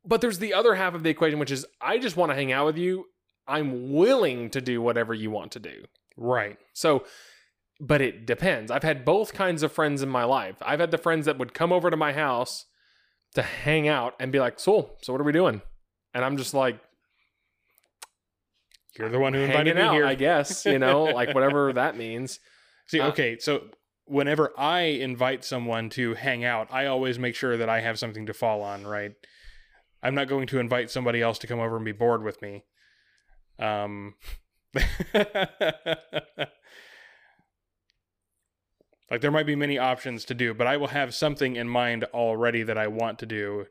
[0.04, 2.52] but there's the other half of the equation, which is I just want to hang
[2.52, 3.06] out with you.
[3.46, 5.84] I'm willing to do whatever you want to do.
[6.16, 6.58] Right.
[6.74, 7.04] So,
[7.80, 8.70] but it depends.
[8.70, 10.56] I've had both kinds of friends in my life.
[10.62, 12.66] I've had the friends that would come over to my house
[13.34, 15.62] to hang out and be like, so, so what are we doing?
[16.14, 16.78] And I'm just like,
[18.98, 20.06] You're the one who invited me out, here.
[20.06, 22.38] I guess, you know, like whatever that means.
[22.88, 23.68] See, Uh, okay, so
[24.04, 28.26] whenever I invite someone to hang out, I always make sure that I have something
[28.26, 29.12] to fall on, right?
[30.02, 32.64] I'm not going to invite somebody else to come over and be bored with me.
[33.58, 34.14] Um
[39.10, 42.04] Like there might be many options to do, but I will have something in mind
[42.14, 43.66] already that I want to do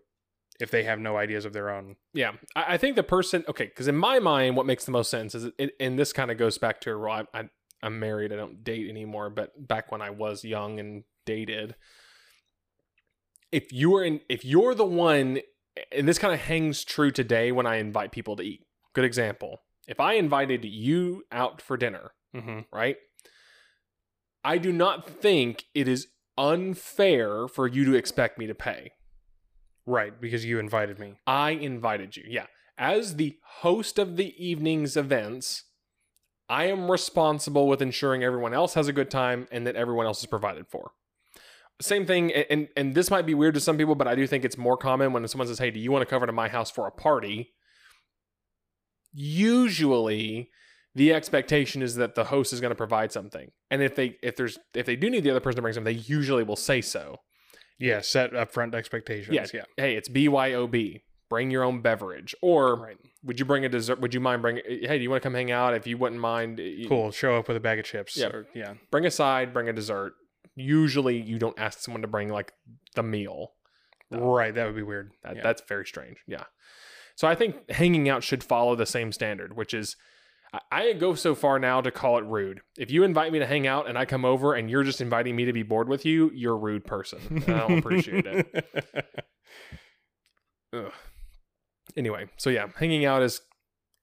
[0.62, 1.96] if they have no ideas of their own.
[2.14, 5.10] Yeah, I, I think the person okay, because in my mind, what makes the most
[5.10, 7.50] sense is, it, and this kind of goes back to well, I, I,
[7.84, 11.76] I'm married, I don't date anymore, but back when I was young and dated,
[13.52, 15.40] if you are in, if you're the one,
[15.92, 18.66] and this kind of hangs true today when I invite people to eat.
[18.94, 19.62] Good example.
[19.88, 22.60] If I invited you out for dinner, Mm-hmm.
[22.72, 22.96] right?
[24.44, 28.92] I do not think it is unfair for you to expect me to pay.
[29.92, 31.16] Right, because you invited me.
[31.28, 32.24] I invited you.
[32.26, 32.46] Yeah.
[32.78, 35.66] as the host of the evening's events,
[36.50, 40.20] I am responsible with ensuring everyone else has a good time and that everyone else
[40.22, 40.92] is provided for.
[41.82, 44.46] Same thing, and and this might be weird to some people, but I do think
[44.46, 46.48] it's more common when someone says, "Hey, do you want to come over to my
[46.48, 47.54] house for a party?"
[49.14, 50.50] Usually,
[50.96, 54.36] the expectation is that the host is going to provide something, and if they if
[54.38, 56.82] there's if they do need the other person to bring something, they usually will say
[56.82, 57.18] so.
[57.82, 59.34] Yeah, set upfront expectations.
[59.36, 59.46] Yeah.
[59.54, 59.64] Yeah.
[59.78, 61.02] Hey, it's BYOB.
[61.30, 62.98] Bring your own beverage, or Right.
[63.24, 64.00] would you bring a dessert?
[64.02, 64.64] Would you mind bringing?
[64.68, 65.74] Eh, hey, do you want to come hang out?
[65.74, 67.12] If you wouldn't mind, eh, you- Cool.
[67.12, 68.18] Show up with a bag of chips.
[68.18, 68.28] Yeah.
[68.28, 68.74] or- yeah.
[68.92, 70.14] bring a side, bring a dessert.
[70.56, 72.52] Usually, you don't ask someone to bring like
[72.96, 73.54] the meal.
[74.10, 74.34] No.
[74.36, 74.54] Right.
[74.54, 75.12] That would be weird.
[75.24, 75.42] That, yeah.
[75.42, 76.18] That's very strange.
[76.28, 76.44] Yeah.
[77.16, 79.96] So I think hanging out should follow the same standard, which is
[80.72, 82.62] I- go so far now to call it rude.
[82.78, 85.36] If you invite me to hang out and I come over and you're just inviting
[85.36, 87.44] me to be bored with you, you're a rude person.
[87.48, 89.06] I don't appreciate it.
[90.74, 90.92] Ugh.
[91.98, 93.42] Anyway, so yeah, hanging out is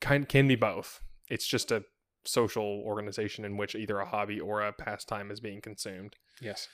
[0.01, 1.01] kind can be both.
[1.29, 1.85] It's just a
[2.25, 6.15] social organization in which either a hobby or a pastime is being consumed.
[6.41, 6.69] yes.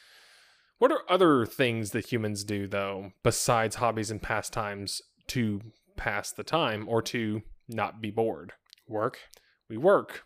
[0.78, 5.60] What are other things that humans do though, besides hobbies and pastimes to
[5.96, 8.52] pass the time or to not be bored?
[8.88, 9.20] Work.
[9.68, 10.24] We work.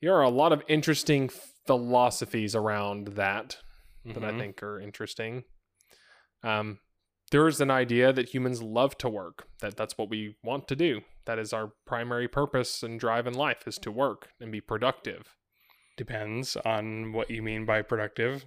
[0.00, 1.30] There are a lot of interesting
[1.66, 3.58] philosophies around that
[4.04, 4.38] that I Mhm.
[4.38, 5.44] think are interesting.
[6.42, 6.80] Um,
[7.30, 9.48] there's an idea that humans love to work.
[9.60, 11.00] That that's what we want to do.
[11.24, 15.34] That is our primary purpose and drive in life is to work and be productive.
[15.96, 18.44] depends on what you mean by productive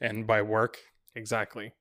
[0.00, 0.76] and by work.
[1.14, 1.72] Exactly.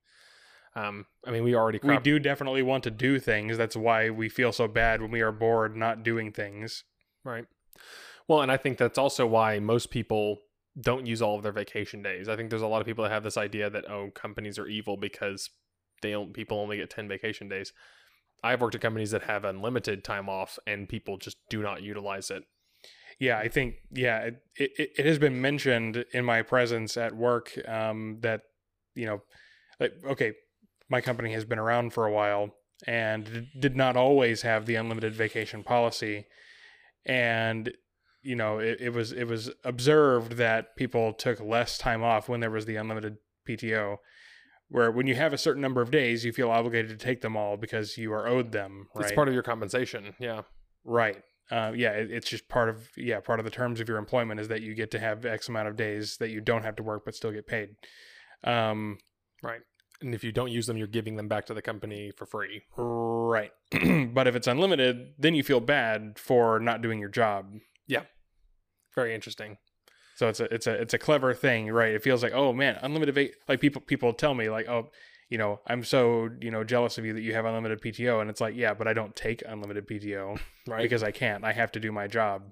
[0.76, 3.58] Um, I mean, we already We do definitely want to do things.
[3.58, 6.84] That's why we feel so bad when we are bored not doing things.
[7.24, 7.46] Right.
[8.28, 10.40] Well, and I think that's also why most people
[10.80, 12.30] don't use all of their vacation days.
[12.30, 14.68] I think there's a lot of people that have this idea that oh, companies are
[14.68, 15.50] evil because
[16.02, 17.74] they don't, people only get 10 vacation days.
[18.44, 22.30] I've worked at companies that have unlimited time off and people just do not utilize
[22.30, 22.44] it.
[23.20, 27.58] Yeah, I think yeah, it, it, it has been mentioned in my presence at work
[27.68, 28.42] um, that
[28.94, 29.24] you know,
[29.80, 30.34] like okay,
[30.90, 32.54] my company has been around for a while
[32.86, 36.28] and did not always have the unlimited vacation policy,
[37.08, 37.72] and
[38.22, 42.42] you know, it, it was it was observed that people took less time off when
[42.42, 43.18] there was the unlimited
[43.48, 43.98] PTO.
[44.70, 47.38] Where when you have a certain number of days, you feel obligated to take them
[47.38, 48.90] all because you are owed them.
[48.94, 49.06] Right.
[49.06, 50.14] It's part of your compensation.
[50.20, 50.42] Yeah.
[50.84, 51.24] Right.
[51.50, 54.42] Uh, yeah, it, it's just part of yeah part of the terms of your employment
[54.42, 56.84] is that you get to have X amount of days that you don't have to
[56.84, 57.70] work but still get paid.
[58.44, 58.98] Um,
[60.02, 62.64] And if you don't use them, you're giving them back to the company for free.
[62.78, 63.52] right.
[64.14, 67.52] but if it's unlimited, then you feel bad for not doing your job.
[67.88, 68.04] Yeah.
[68.96, 69.58] Very interesting.
[70.16, 71.94] So it's a it's a it's a clever thing, right?
[71.94, 74.90] It feels like oh man, unlimited va- like people people tell me like oh
[75.30, 78.30] you know I'm so you know jealous of you that you have unlimited PTO, and
[78.30, 80.82] it's like yeah, but I don't take unlimited PTO Right.
[80.82, 81.44] because I can't.
[81.44, 82.44] I have to do my job.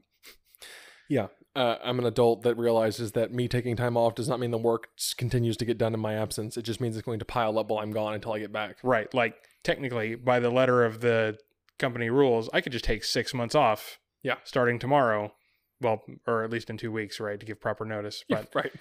[1.10, 1.28] Yeah.
[1.56, 4.58] Uh, I'm an adult that realizes that me taking time off does not mean the
[4.58, 6.58] work continues to get done in my absence.
[6.58, 8.78] It just means it's going to pile up while I'm gone until I get back.
[8.84, 9.12] Right.
[9.14, 11.38] Like technically, by the letter of the
[11.80, 14.00] company rules, I could just take six months off.
[14.22, 14.36] Yeah.
[14.44, 15.34] Starting tomorrow.
[15.80, 18.24] Well, or at least in two weeks, right, to give proper notice.
[18.30, 18.72] But right.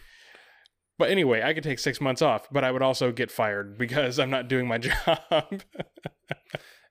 [0.98, 4.18] but anyway, I could take six months off, but I would also get fired because
[4.18, 5.62] I'm not doing my job.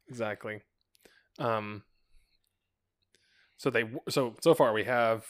[0.08, 0.62] Exactly.
[1.40, 1.84] Um.
[3.64, 5.26] So they so so far we have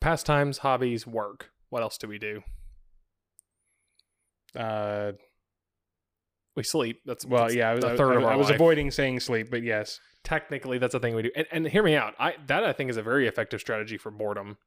[0.00, 1.50] pastimes, hobbies, work.
[1.68, 2.42] What else do we do?
[4.54, 5.12] uh,
[6.54, 7.00] We sleep.
[7.04, 9.18] That's well, that's yeah, I was, I, third I, of our I was avoiding saying
[9.18, 9.98] sleep, but yes.
[10.22, 11.30] Technically, that's a thing we do.
[11.34, 12.14] And, and hear me out.
[12.20, 14.58] I that I think is a very effective strategy for boredom.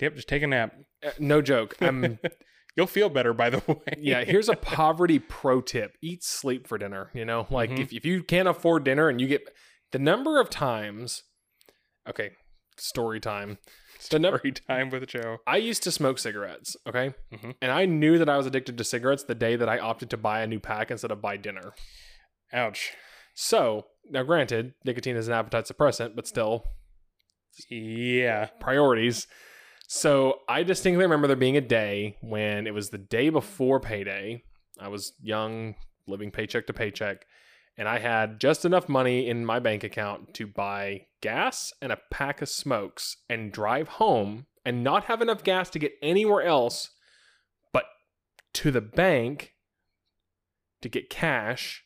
[0.00, 0.74] Yep, just take a nap.
[1.04, 1.76] Uh, no joke.
[1.80, 2.18] I'm
[2.76, 3.94] You'll feel better, by the way.
[3.98, 5.96] yeah, here's a poverty pro tip.
[6.02, 7.46] Eat sleep for dinner, you know?
[7.50, 7.78] Like Mhm.
[7.78, 9.42] if, if you can't afford dinner and you get
[9.92, 11.22] the number of times
[12.08, 12.30] okay,
[12.76, 13.58] story time.
[14.10, 15.38] The number Story time with Joe.
[15.46, 17.14] I used to smoke cigarettes, okay?
[17.32, 17.54] Mhm.
[17.62, 20.16] And I knew that I was addicted to cigarettes the day that I opted to
[20.16, 21.72] buy a new pack instead of buy dinner.
[22.52, 22.92] Ouch.
[23.34, 26.64] So, now granted, nicotine is an appetite suppressant, but still
[27.70, 28.46] Yeah.
[28.60, 29.26] priorities.
[29.88, 34.42] So I distinctly remember there being a day when it was the day before payday.
[34.80, 35.74] I was young,
[36.06, 37.24] living paycheck to paycheck,
[37.76, 41.98] and I had just enough money in my bank account to buy gas and a
[42.10, 46.90] pack of smokes and drive home and not have enough gas to get anywhere else
[47.72, 47.84] but
[48.54, 49.52] to the bank
[50.82, 51.84] to get cash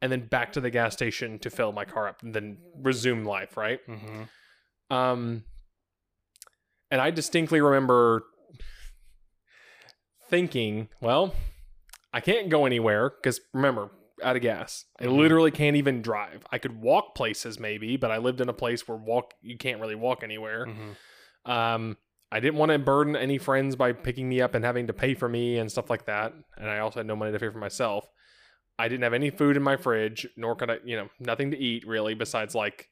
[0.00, 3.24] and then back to the gas station to fill my car up and then resume
[3.24, 3.80] life, right?
[3.86, 4.24] hmm
[4.90, 5.44] Um,
[6.90, 8.24] and I distinctly remember
[10.28, 11.34] thinking, well,
[12.12, 13.90] I can't go anywhere because remember,
[14.22, 14.84] out of gas.
[15.00, 15.16] I Mhm.
[15.16, 16.44] literally can't even drive.
[16.50, 19.80] I could walk places maybe, but I lived in a place where walk you can't
[19.80, 20.66] really walk anywhere.
[20.66, 21.50] Mhm.
[21.50, 21.96] Um,
[22.30, 25.14] I didn't want to burden any friends by picking me up and having to pay
[25.14, 26.32] for me and stuff like that.
[26.56, 28.08] And I also had no money to pay for myself.
[28.78, 31.58] I didn't have any food in my fridge, nor could I, you know, nothing to
[31.58, 32.88] eat really besides like,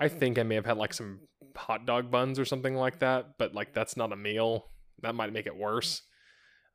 [0.00, 3.38] I think I may have had like some hot dog buns or something like that,
[3.38, 4.70] but like that's not a meal.
[5.02, 6.02] That might make it worse.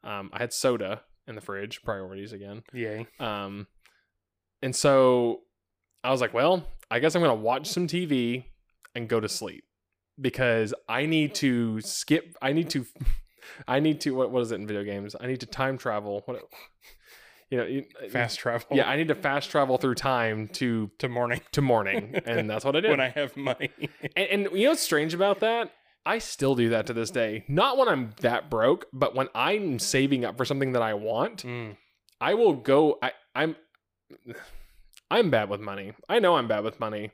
[0.03, 2.63] Um, I had soda in the fridge, priorities again.
[2.71, 3.05] Yay.
[3.19, 3.67] Um,
[4.61, 5.41] and so
[6.03, 8.45] I was like, well, I guess I'm going to watch some TV
[8.95, 9.63] and go to sleep
[10.19, 12.35] because I need to skip.
[12.41, 12.85] I need to,
[13.67, 15.15] I need to, what, what is it in video games?
[15.19, 16.21] I need to time travel.
[16.25, 16.41] What,
[17.49, 18.67] you know, you- Fast travel.
[18.75, 22.63] Yeah, I need to fast travel through time to To morning to morning, and that's
[22.65, 22.91] what I did.
[22.91, 23.69] when I have money.
[24.15, 25.71] And, and you know what's strange about that?
[26.05, 27.43] I still do that to this day.
[27.49, 31.43] Not when I'm that broke, but when I'm saving up for something that I want,
[31.43, 31.75] Mm.
[32.21, 32.97] I will go.
[33.03, 33.55] I, I'm
[35.11, 35.93] I'm bad with money.
[36.09, 37.11] I know I'm bad with money.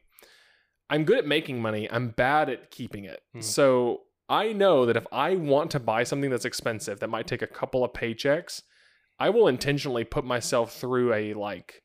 [0.89, 1.89] I'm good at making money.
[1.89, 3.21] I'm bad at keeping it.
[3.33, 3.41] Hmm.
[3.41, 7.41] So I know that if I want to buy something that's expensive that might take
[7.41, 8.61] a couple of paychecks,
[9.19, 11.83] I will intentionally put myself through a like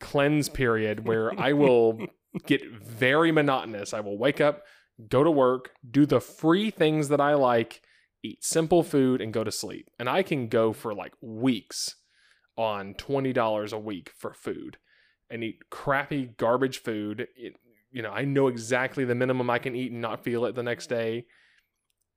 [0.00, 2.06] cleanse period where I will
[2.46, 3.94] get very monotonous.
[3.94, 4.64] I will wake up,
[5.08, 7.82] go to work, do the free things that I like,
[8.22, 9.90] eat simple food, and go to sleep.
[9.98, 11.94] And I can go for like weeks
[12.58, 14.76] on $20 a week for food
[15.30, 17.28] and eat crappy garbage food.
[17.36, 17.54] It,
[17.90, 20.62] you know, I know exactly the minimum I can eat and not feel it the
[20.62, 21.26] next day.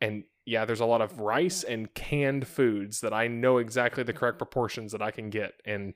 [0.02, 4.14] And yeah, there's a lot of rice and canned foods that I know exactly the
[4.14, 5.54] correct proportions that I can get.
[5.64, 5.94] And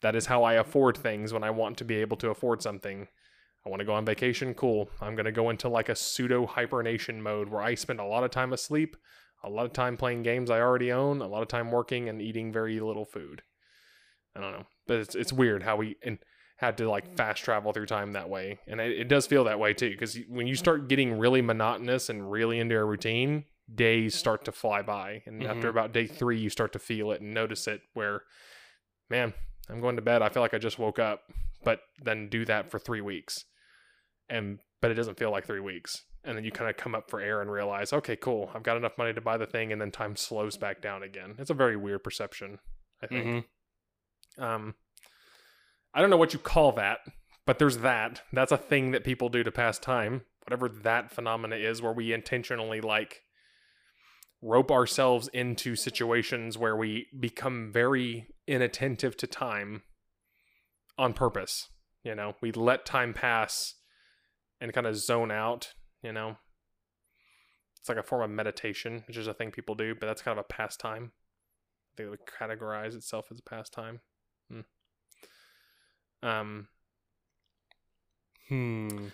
[0.00, 3.08] that is how I afford things when I want to be able to afford something.
[3.66, 4.54] I want to go on vacation.
[4.54, 4.88] Cool.
[5.00, 8.22] I'm going to go into like a pseudo hibernation mode where I spend a lot
[8.22, 8.96] of time asleep,
[9.42, 12.22] a lot of time playing games I already own, a lot of time working and
[12.22, 13.42] eating very little food.
[14.36, 16.18] I don't know, but it's it's weird how we and
[16.56, 19.58] had to like fast travel through time that way, and it, it does feel that
[19.60, 19.90] way too.
[19.90, 24.52] Because when you start getting really monotonous and really into a routine, days start to
[24.52, 25.70] fly by, and after Mhm.
[25.70, 27.82] about day three, you start to feel it and notice it.
[27.94, 28.22] Where,
[29.08, 29.34] man,
[29.68, 30.20] I'm going to bed.
[30.22, 31.22] I feel like I just woke up,
[31.64, 33.44] but then do that for three weeks,
[34.28, 36.04] and but it doesn't feel like three weeks.
[36.24, 38.76] And then you kind of come up for air and realize, okay, cool, I've got
[38.76, 41.36] enough money to buy the thing, and then time slows back down again.
[41.38, 42.58] It's a very weird perception,
[43.02, 43.24] I think.
[43.26, 43.44] Mhm.
[44.38, 44.74] Um,
[45.94, 47.00] I don't know what you call that,
[47.46, 48.22] but there's that.
[48.32, 50.22] That's a thing that people do to pass time.
[50.46, 53.22] Whatever that phenomena is, where we intentionally like
[54.40, 59.82] rope ourselves into situations where we become very inattentive to time
[60.96, 61.68] on purpose.
[62.04, 63.74] You know, we let time pass
[64.60, 65.74] and kind of zone out.
[66.02, 66.36] You know,
[67.80, 70.38] it's like a form of meditation, which is a thing people do, but that's kind
[70.38, 71.12] of a pastime.
[71.96, 74.00] They would categorize itself as a pastime.
[74.50, 74.60] Hmm.
[76.22, 76.68] Um,
[78.48, 79.08] Hmm.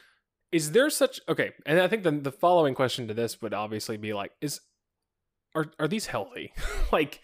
[0.53, 1.53] is there such okay?
[1.67, 4.61] And I think the the following question to this would obviously be like, is
[5.55, 6.53] are are these healthy?
[6.93, 7.21] like,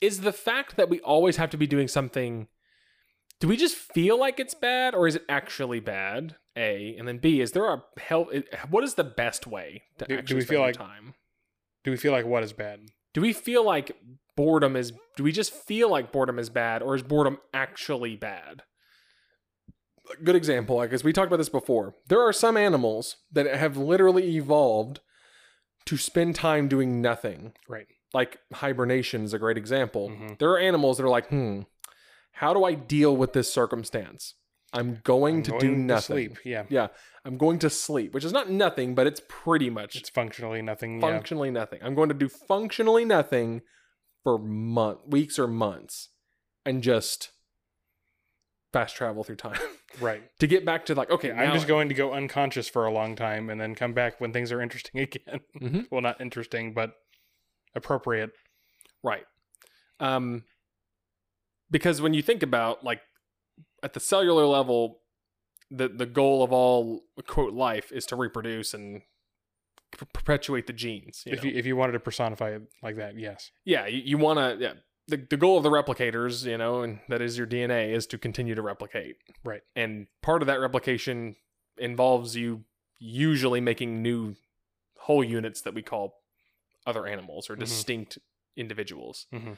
[0.00, 2.48] is the fact that we always have to be doing something?
[3.40, 6.36] Do we just feel like it's bad, or is it actually bad?
[6.56, 7.40] A and then B.
[7.40, 8.28] Is there a health?
[8.68, 11.14] What is the best way to Do- do actually we spend feel like- time?
[11.84, 12.80] Do we feel like what is bad?
[13.14, 13.96] Do we feel like
[14.38, 14.92] boredom is?
[15.16, 18.62] Do we just feel like boredom is bad, or is boredom actually bad?
[20.18, 21.94] A good example, because we talked about this before.
[22.08, 25.00] There are some animals that have literally evolved
[25.86, 27.52] to spend time doing nothing.
[27.68, 27.86] Right.
[28.14, 30.08] Like hibernation is a great example.
[30.10, 30.38] Mhm.
[30.38, 31.62] There are animals that are like, hmm,
[32.32, 34.34] how do I deal with this circumstance?
[34.72, 36.02] I'm going I'm to going do nothing.
[36.28, 36.38] sleep.
[36.44, 36.64] Yeah.
[36.70, 36.88] Yeah,
[37.24, 41.00] I'm going to sleep, which is not nothing, but it's pretty much It's functionally nothing.
[41.00, 41.80] functionally nothing.
[41.82, 43.62] I'm going to do functionally nothing
[44.24, 46.08] for month, weeks or months,
[46.64, 47.30] and just
[48.72, 49.58] fast travel through time.
[50.00, 50.22] Right.
[50.38, 51.32] to get back to like okay.
[51.32, 54.32] I'm just going to go unconscious for a long time and then come back when
[54.34, 55.40] things are interesting again.
[55.60, 55.86] Mhm.
[55.90, 56.92] well, not interesting, but
[57.74, 58.30] appropriate.
[59.02, 59.24] right.
[59.98, 60.44] Um,
[61.70, 63.00] because when you think about like
[63.82, 65.00] at the cellular level,
[65.70, 69.02] the the goal of all quote life is to reproduce and
[69.92, 71.22] perpetuate the genes.
[71.26, 71.50] You if know?
[71.50, 73.50] you if you wanted to personify it like that, yes.
[73.64, 74.56] yeah, you, you want to.
[74.62, 74.72] Yeah,
[75.08, 78.18] the the goal of the replicators, you know, and that is your DNA, is to
[78.18, 79.16] continue to replicate.
[79.44, 79.62] Right.
[79.74, 81.36] And part of that replication
[81.78, 82.64] involves you
[82.98, 84.34] usually making new
[84.98, 86.14] whole units that we call
[86.86, 87.60] other animals or Mhm.
[87.60, 88.18] distinct
[88.56, 89.26] individuals.
[89.32, 89.56] Mhm.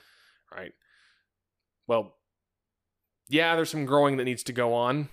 [0.55, 0.73] Right.
[1.87, 2.17] Well,
[3.29, 5.09] yeah, there's some growing that needs to go on.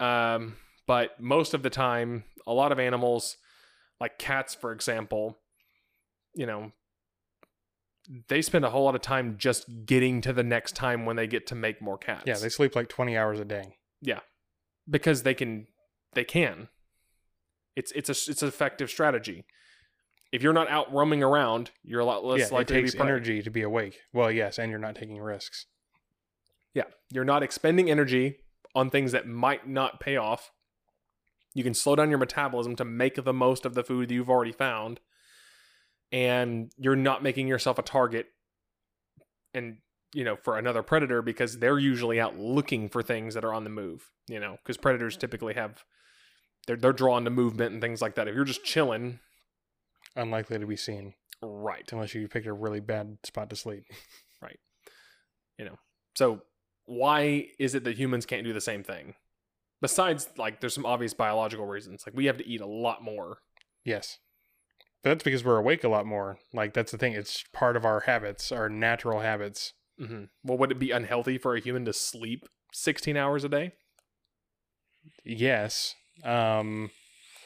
[0.00, 0.56] Um,
[0.86, 3.36] but most of the time, a lot of animals,
[4.00, 5.38] like cats, for example,
[6.34, 6.72] you know,
[8.28, 11.26] they spend a whole lot of time just getting to the next time when they
[11.26, 12.24] get to make more cats.
[12.26, 13.78] Yeah, they sleep like 20 hours a day.
[14.00, 14.20] Yeah.
[14.88, 15.66] Because they can
[16.14, 16.68] they can.
[17.74, 19.44] It's it's a it's an effective strategy.
[20.32, 22.92] If you're not out roaming around, you're a lot less yeah, it likely to takes
[22.92, 23.06] be prey.
[23.06, 23.98] energy to be awake.
[24.12, 25.66] Well, yes, and you're not taking risks.
[26.74, 28.38] Yeah, you're not expending energy
[28.74, 30.50] on things that might not pay off.
[31.56, 34.28] You can slow down your metabolism to make the most of the food that you've
[34.28, 35.00] already found,
[36.12, 38.26] and you're not making yourself a target.
[39.54, 39.78] And
[40.12, 43.64] you know, for another predator because they're usually out looking for things that are on
[43.64, 44.10] the move.
[44.28, 45.82] You know, because predators typically have
[46.66, 48.28] they're they're drawn to movement and things like that.
[48.28, 49.20] If you're just chilling,
[50.14, 51.90] Unlikely to be seen right?
[51.90, 53.84] unless you picked a really bad spot to sleep.
[54.42, 54.60] Right.
[55.58, 55.78] You know.
[56.16, 56.42] So
[56.84, 59.14] why is it that humans can't do the same thing?
[59.80, 62.04] Besides, like, there's some obvious biological reasons.
[62.06, 63.38] Like, we have to eat a lot more.
[63.84, 64.18] Yes.
[65.06, 66.38] But that's because we're awake a lot more.
[66.52, 67.12] Like that's the thing.
[67.12, 69.72] It's part of our habits, our natural habits.
[70.00, 70.24] mm-hmm.
[70.42, 73.74] Well, would it be unhealthy for a human to sleep 16 hours a day?
[75.24, 75.94] Yes.
[76.24, 76.90] Um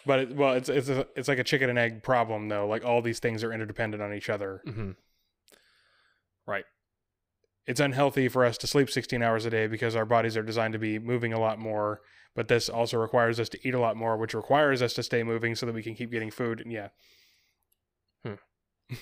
[0.07, 2.67] but it, well, it's it's a, it's like a chicken and egg problem though.
[2.67, 4.63] Like all these things are interdependent on each other.
[4.67, 4.93] Mm-hmm.
[7.71, 10.73] It's unhealthy for us to sleep 16 hours a day because our bodies are designed
[10.73, 12.01] to be moving a lot more,
[12.35, 15.23] but this also requires us to eat a lot more, which requires us to stay
[15.23, 16.61] moving so that we can keep getting food.
[16.61, 16.89] And yeah.
[18.25, 18.35] Hmm.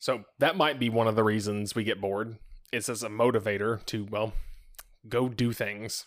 [0.00, 2.36] So that might be one of the reasons we get bored.
[2.70, 4.34] It's as a motivator to, well,
[5.08, 6.04] go do things.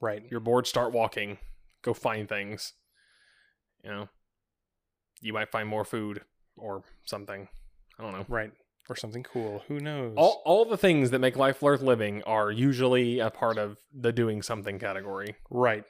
[0.00, 0.22] Right.
[0.30, 1.38] You're bored, start walking.
[1.82, 2.74] Go find things.
[3.82, 4.08] You know,
[5.20, 6.22] you might find more food
[6.56, 7.48] or something.
[7.98, 8.26] I don't know.
[8.28, 8.52] Right.
[8.90, 9.62] Or something cool.
[9.68, 10.14] Who knows?
[10.16, 14.12] All, all the things that make life worth living are usually a part of the
[14.12, 15.84] doing something category right.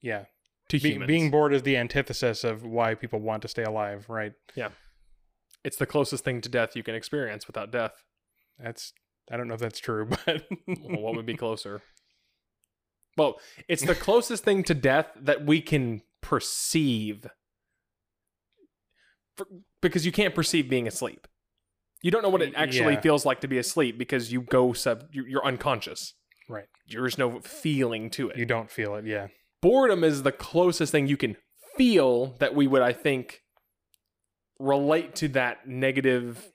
[0.00, 0.24] Yeah.
[0.70, 1.08] to Be- humans.
[1.08, 4.32] being bored is the antithesis of why people want to stay alive, right?
[4.54, 4.70] Yeah.
[5.64, 8.02] It's the closest thing to death you can experience without death.
[8.58, 8.94] That's
[9.30, 11.82] I don't know if that's true, but Well, what would be closer?
[13.16, 17.26] Well, it's the closest thing to death that we can perceive.
[19.36, 19.46] For,
[19.82, 21.26] because you can't perceive being asleep.
[22.04, 23.00] You don't know what it actually Yeah.
[23.00, 26.12] feels like to be asleep because you go sub you- you're unconscious.
[26.48, 26.66] Right.
[26.86, 28.36] There's no feeling to it.
[28.36, 29.06] you don't feel it.
[29.06, 29.28] Yeah.
[29.62, 31.36] boredom is the closest thing you can
[31.78, 33.40] feel that we would i think
[34.58, 36.52] relate to that negative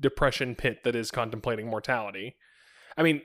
[0.00, 2.36] depression pit that is contemplating mortality
[2.98, 3.22] i mean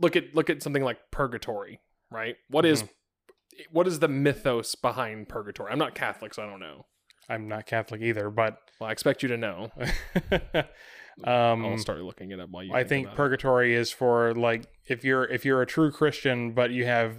[0.00, 1.78] look at look at something like purgatory
[2.10, 3.62] right What is mm-hmm.
[3.70, 6.86] what is the mythos behind purgatory i'm not catholic so i don't know
[7.28, 9.70] I'm not Catholic either, but well i expect you to know
[11.24, 14.66] i'll um start looking it up while you I think about purgatory is for like
[14.86, 17.16] if you're if you're a true Christian but you have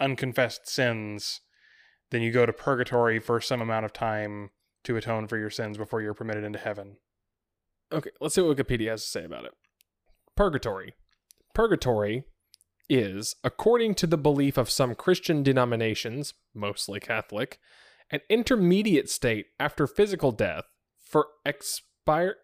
[0.00, 1.40] unconfessed sins,
[2.10, 4.50] then you go to purgatory for some amount of time
[4.84, 6.96] to atone for your sins before you're permitted into heaven.
[7.92, 9.52] Okay, let's see what Wikipedia has to say about it.
[10.36, 10.94] Purgatory.
[11.54, 12.24] Purgatory
[12.88, 17.58] is, according to the belief of some Christian denominations, mostly Catholic,
[18.12, 20.64] an intermediate state after physical death
[21.00, 22.36] for expire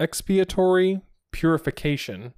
[0.00, 2.32] expiatory purification.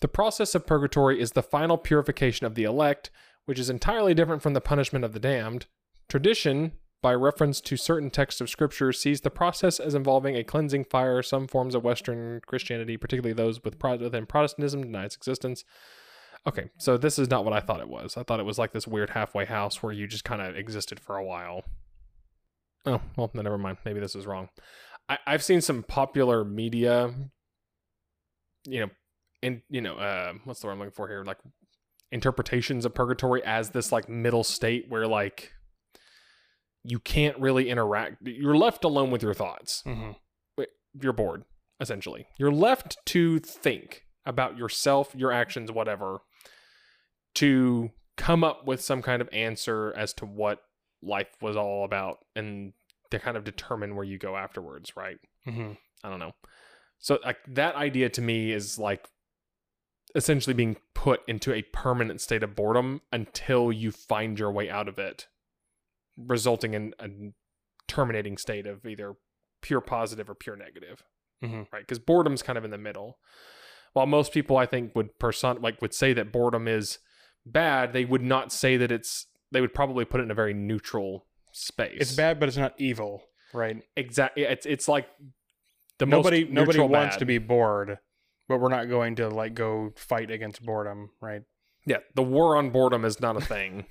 [0.00, 3.10] The process of purgatory is the final purification of the elect,
[3.44, 5.66] which is entirely different from the punishment of the damned.
[6.08, 10.84] Tradition, by reference to certain texts of scripture, sees the process as involving a cleansing
[10.84, 11.22] fire.
[11.22, 15.64] Some forms of Western Christianity, particularly those with within Protestantism, deny its existence.
[16.46, 18.16] Okay, so this is not what I thought it was.
[18.16, 21.00] I thought it was like this weird halfway house where you just kind of existed
[21.00, 21.64] for a while.
[22.84, 23.78] Oh, well, then never mind.
[23.84, 24.50] Maybe this is wrong.
[25.08, 27.14] I, I've seen some popular media,
[28.66, 28.90] you know,
[29.42, 31.24] and, you know, uh, what's the word I'm looking for here?
[31.24, 31.38] Like
[32.12, 35.52] interpretations of purgatory as this like middle state where like
[36.82, 38.16] you can't really interact.
[38.22, 39.82] You're left alone with your thoughts.
[39.86, 40.12] Mm-hmm.
[41.00, 41.44] You're bored,
[41.80, 42.26] essentially.
[42.38, 46.18] You're left to think about yourself, your actions, whatever,
[47.34, 50.60] to come up with some kind of answer as to what
[51.02, 52.72] life was all about and
[53.10, 55.18] to kind of determine where you go afterwards, right?
[55.46, 55.72] Mm-hmm.
[56.02, 56.32] I don't know.
[56.98, 59.08] So like that idea to me is like
[60.14, 64.88] essentially being put into a permanent state of boredom until you find your way out
[64.88, 65.26] of it,
[66.16, 67.08] resulting in a
[67.88, 69.14] terminating state of either
[69.60, 71.02] pure positive or pure negative,
[71.42, 71.70] Mhm.
[71.72, 71.82] right?
[71.82, 73.18] Because boredom's kind of in the middle.
[73.92, 76.98] While most people I think would person like would say that boredom is
[77.46, 79.26] bad, they would not say that it's.
[79.52, 81.98] They would probably put it in a very neutral space.
[82.00, 83.22] It's bad, but it's not evil,
[83.52, 83.82] right?
[83.96, 84.42] Exactly.
[84.44, 85.08] It's it's like
[85.98, 87.18] the nobody most nobody wants bad.
[87.20, 87.98] to be bored,
[88.48, 91.42] but we're not going to like go fight against boredom, right?
[91.86, 93.84] Yeah, the war on boredom is not a thing.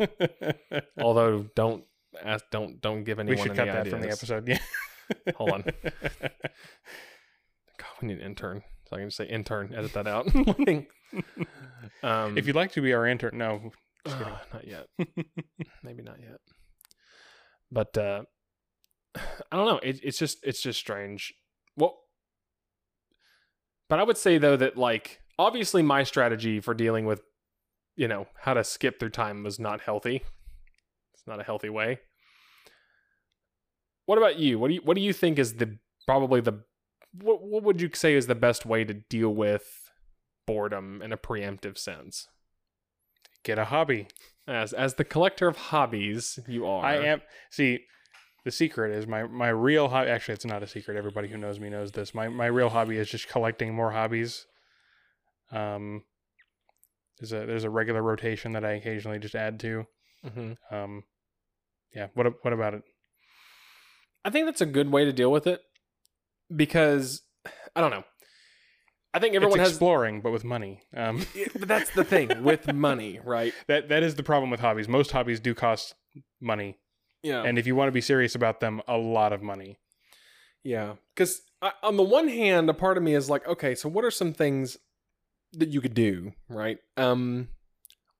[1.01, 1.85] Although don't
[2.23, 4.47] ask, don't don't give anyone we should any cut that from the episode.
[4.47, 4.59] Yeah.
[5.35, 5.61] Hold on.
[7.77, 8.63] God, we need an intern.
[8.89, 9.73] So I can just say intern.
[9.75, 10.27] Edit that out.
[12.03, 13.71] Um, if you'd like to be our intern, no.
[14.05, 14.87] uh, not yet.
[15.83, 16.39] Maybe not yet.
[17.71, 18.23] But uh,
[19.15, 19.79] I don't know.
[19.83, 21.33] It, it's just it's just strange.
[21.75, 21.99] Well,
[23.89, 27.21] but I would say though that like obviously my strategy for dealing with
[27.95, 30.23] you know how to skip through time was not healthy.
[31.13, 31.99] It's not a healthy way.
[34.05, 34.59] What about you?
[34.59, 36.63] What do you what do you think is the probably the
[37.13, 39.82] what what would you say is the best way to deal with
[40.45, 42.27] boredom in a preemptive sense?
[43.43, 44.07] Get a hobby.
[44.47, 46.83] As as the collector of hobbies, you are.
[46.85, 47.21] I am.
[47.49, 47.79] See,
[48.45, 50.09] the secret is my my real hobby.
[50.09, 50.97] Actually, it's not a secret.
[50.97, 52.13] Everybody who knows me knows this.
[52.13, 54.45] My my real hobby is just collecting more hobbies.
[55.51, 56.03] Um,
[57.19, 59.85] there's a there's a regular rotation that I occasionally just add to.
[60.25, 60.57] Mhm.
[60.71, 61.03] Um,
[61.93, 62.07] yeah.
[62.15, 62.83] What what about it?
[64.25, 65.61] I think that's a good way to deal with it
[66.53, 67.21] because
[67.75, 68.03] I don't know.
[69.13, 69.75] I think everyone it's has.
[69.77, 70.81] exploring, but with money.
[70.95, 73.53] Um, but that's the thing with money, right?
[73.67, 74.87] that that is the problem with hobbies.
[74.87, 75.93] Most hobbies do cost
[76.41, 76.77] money,
[77.21, 79.77] Yeah, and if you want to be serious about them, a lot of money.
[80.63, 80.95] yeah.
[81.15, 81.41] Because
[81.81, 84.33] on the one hand, a part of me is like, okay, so what are some
[84.33, 84.77] things
[85.53, 86.79] that you could do, right?
[86.97, 87.49] Um,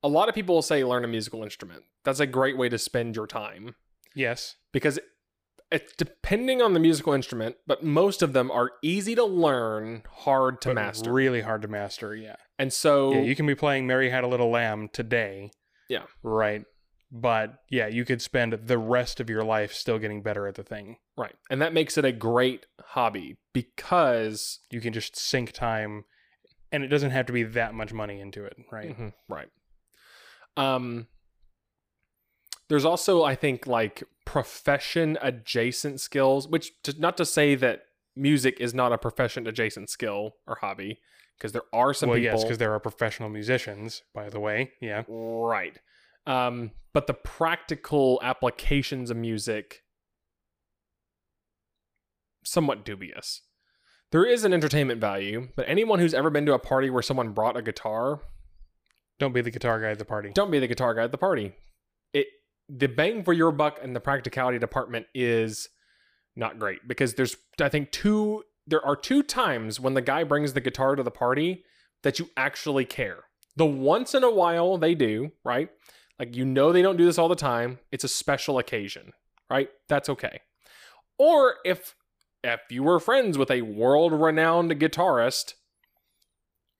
[0.04, 1.84] a lot of people will say learn a musical instrument.
[2.06, 3.76] That's a great way to spend your time.
[4.16, 4.56] Yes.
[4.72, 5.00] because
[5.74, 10.62] it's depending on the musical instrument, but most of them are easy to learn, hard
[10.62, 11.12] to but master.
[11.12, 12.16] Really hard to master.
[12.16, 12.36] Yeah.
[12.60, 15.52] and so Yeah, you can be playing Mary Had a Little Lamb today.
[15.90, 16.04] Yeah.
[16.22, 16.64] Right.
[17.12, 20.64] But yeah, you could spend the rest of your life still getting better at the
[20.64, 20.98] thing.
[21.18, 26.06] right, and that makes it a great hobby because You can just sink time
[26.72, 28.98] and it doesn't have to be that much money into it, right?
[28.98, 29.50] Mhm, right.
[30.58, 31.08] Um,
[32.68, 34.04] there's also I think like
[34.34, 37.84] profession adjacent skills, which to, not to say that
[38.16, 40.98] music is not a profession adjacent skill or hobby,
[41.38, 42.34] because there are some well, people.
[42.34, 44.72] yes, because there are professional musicians, by the way.
[44.82, 45.04] Yeah.
[45.08, 45.78] Right.
[46.26, 49.84] Um, but the practical applications of music
[52.44, 53.42] somewhat dubious.
[54.12, 57.34] There is an entertainment value, but anyone who's ever been to a party where someone
[57.34, 58.22] brought a guitar,
[59.20, 60.32] Don't be the guitar guy at the party.
[60.34, 61.54] don't be the guitar guy at the party.
[62.14, 62.28] It
[62.76, 65.70] the bang for your buck in the practicality department is
[66.36, 70.54] not great because there's I think two there are two times when the guy brings
[70.54, 71.64] the guitar to the party
[72.02, 73.26] that you actually care.
[73.56, 75.70] The once in a while they do, right?
[76.18, 77.80] Like you know they don't do this all the time.
[77.92, 79.12] It's a special occasion,
[79.50, 79.70] right?
[79.88, 80.42] That's okay.
[81.20, 81.96] Or if
[82.44, 85.54] if you were friends with a world-renowned guitarist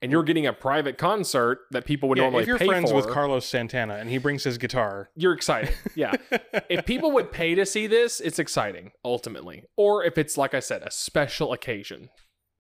[0.04, 2.96] and you're getting a private concert that people would Yeah, normally if you're friends for,
[2.98, 5.74] with Carlos Santana and he brings his guitar, you're excited.
[5.96, 6.12] Yeah.
[6.70, 9.64] if people would pay to see this, it's exciting ultimately.
[9.78, 12.10] Or if it's like I said, a special occasion.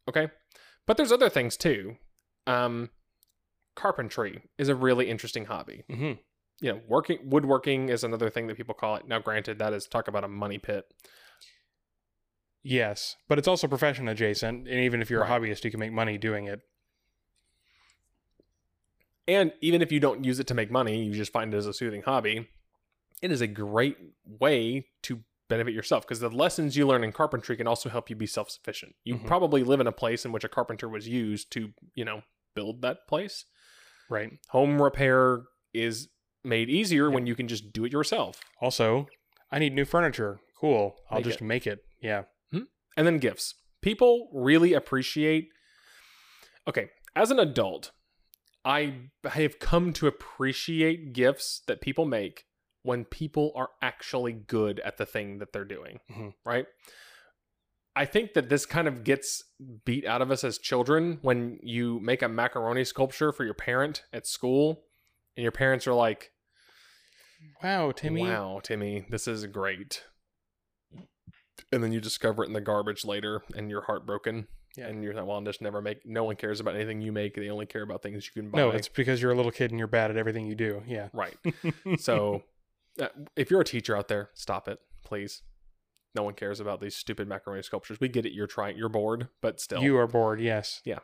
[0.09, 0.29] Okay?
[0.87, 1.97] But there's other things too.
[2.47, 2.89] Um
[3.75, 5.83] carpentry is a really interesting hobby.
[5.91, 6.13] Mm-hmm.
[6.61, 9.07] You know, working woodworking is another thing that people call it.
[9.07, 10.85] Now granted that is talk about a money pit.
[12.63, 15.29] yes, but it's also profession adjacent, and even if you're Right.
[15.29, 16.61] a hobbyist, you can make money doing it.
[19.27, 21.65] And even if you don't use it to make money, you just find it as
[21.65, 22.47] a soothing hobby,
[23.21, 27.55] it is a great way to benefit yourself because the lessons you learn in carpentry
[27.55, 28.95] can also help you be self-sufficient.
[29.03, 29.25] You Mhm.
[29.27, 32.23] probably live in a place in which a carpenter was used to, you know,
[32.55, 33.45] build that place.
[34.09, 34.31] Right.
[34.49, 35.43] Home repair
[35.73, 36.09] is
[36.43, 38.41] made easier when you can just do it yourself.
[38.59, 39.07] Also,
[39.51, 40.39] I need new furniture.
[40.59, 40.97] Cool.
[41.09, 41.45] I'll Make just it.
[41.45, 41.85] make it.
[42.01, 42.23] Yeah.
[42.51, 43.55] And then gifts.
[43.81, 45.49] People really appreciate
[46.67, 47.91] Okay, as an adult,
[48.65, 52.45] I have come to appreciate gifts that people make
[52.83, 56.33] when people are actually good at the thing that they're doing, Mhm.
[56.45, 56.65] right?
[57.95, 59.43] I think that this kind of gets
[59.85, 64.03] beat out of us as children when you make a macaroni sculpture for your parent
[64.11, 64.85] at school
[65.37, 66.31] and your parents are like,
[67.61, 68.21] Wow, Timmy.
[68.21, 70.05] Wow, Timmy, this is great.
[71.71, 74.47] And then you discover it in the garbage later and you're heartbroken.
[74.75, 74.87] Yeah.
[74.87, 77.35] And you're like, well, just never make, no one cares about anything you make.
[77.35, 78.57] They only care about things you can buy.
[78.57, 80.81] No, it's because you're a little kid and you're bad at everything you do.
[80.87, 81.09] Yeah.
[81.13, 81.37] right.
[81.99, 82.43] So
[82.99, 85.43] uh, if you're a teacher out there, stop it, please.
[86.15, 87.99] No one cares about these stupid macaroni sculptures.
[87.99, 88.33] We get it.
[88.33, 90.39] You're trying, you're bored, but still, you are bored.
[90.41, 90.81] Yes.
[90.85, 90.99] Yeah.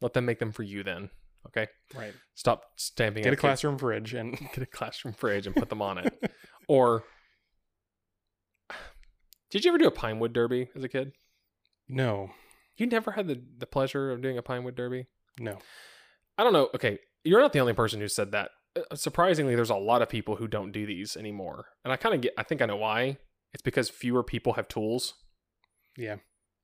[0.00, 1.10] Let them make them for you then.
[1.46, 1.68] Okay.
[1.94, 2.14] Right.
[2.34, 5.82] Stop stamping Get a kids- classroom fridge and get a classroom fridge and put them
[5.82, 6.32] on it.
[6.68, 7.04] or
[9.50, 11.12] did you ever do a Pinewood derby as a kid?
[11.88, 12.30] no,
[12.76, 15.06] You never had the, the pleasure of doing a Pinewood derby?
[15.38, 15.58] no.
[16.36, 16.68] I don't know.
[16.74, 18.50] Okay, you're not the only person who said that.
[18.76, 21.66] Uh, Surprisingly, there's a lot of people who don't do these anymore.
[21.84, 23.18] And I kind of get I think I know why.
[23.52, 25.14] It's because fewer people have tools.
[25.96, 26.16] Yeah.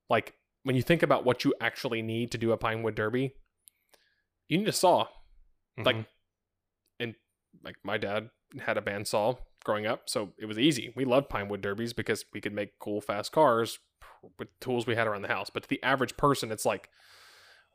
[0.09, 0.33] Like
[0.63, 3.33] when you think about what you actually need to do a Pinewood Derby,
[4.49, 5.07] you need a saw.
[5.77, 6.05] Like, Mhm.
[6.99, 7.15] and
[7.63, 10.91] like my dad had a bandsaw growing up, so it was easy.
[10.97, 13.79] We loved Pinewood Derbies because we could make cool, fast cars
[14.37, 15.49] with tools we had around the house.
[15.49, 16.89] But to the average person, it's like,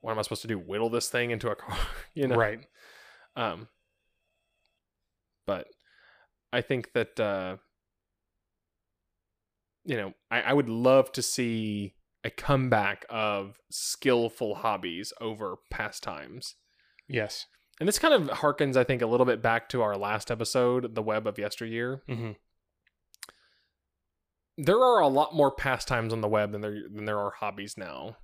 [0.01, 0.59] what am I supposed to do?
[0.59, 1.79] Whittle this thing into a car?
[2.15, 2.61] you know, right.
[3.35, 3.69] Um,
[5.47, 5.69] but
[6.53, 7.57] I think that uh,
[9.85, 16.57] you know, I, I would love to see a comeback of skillful hobbies over pastimes.
[17.09, 17.47] Yes.
[17.79, 20.95] And this kind of harkens, I think, a little bit back to our last episode,
[20.95, 22.03] The Web of Yesteryear.
[22.09, 22.33] hmm
[24.59, 27.77] There are a lot more pastimes on the web than there than there are hobbies
[27.77, 28.17] now.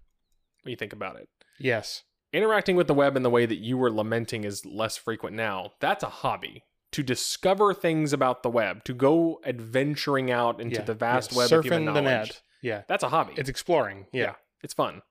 [0.62, 1.28] When you think about it.
[1.58, 2.02] Yes.
[2.32, 5.72] interacting with the web in the way that you were lamenting is less frequent now.
[5.80, 6.64] That's a hobby.
[6.92, 11.38] To discover things about the web, to go adventuring out into Yeah, the vast yeah.
[11.38, 12.28] web of human Surfing the knowledge.
[12.28, 12.42] net.
[12.62, 12.82] Yeah.
[12.88, 13.34] That's a hobby.
[13.36, 14.06] It's exploring.
[14.12, 14.22] Yeah.
[14.22, 14.34] Yeah.
[14.62, 15.02] it's fun.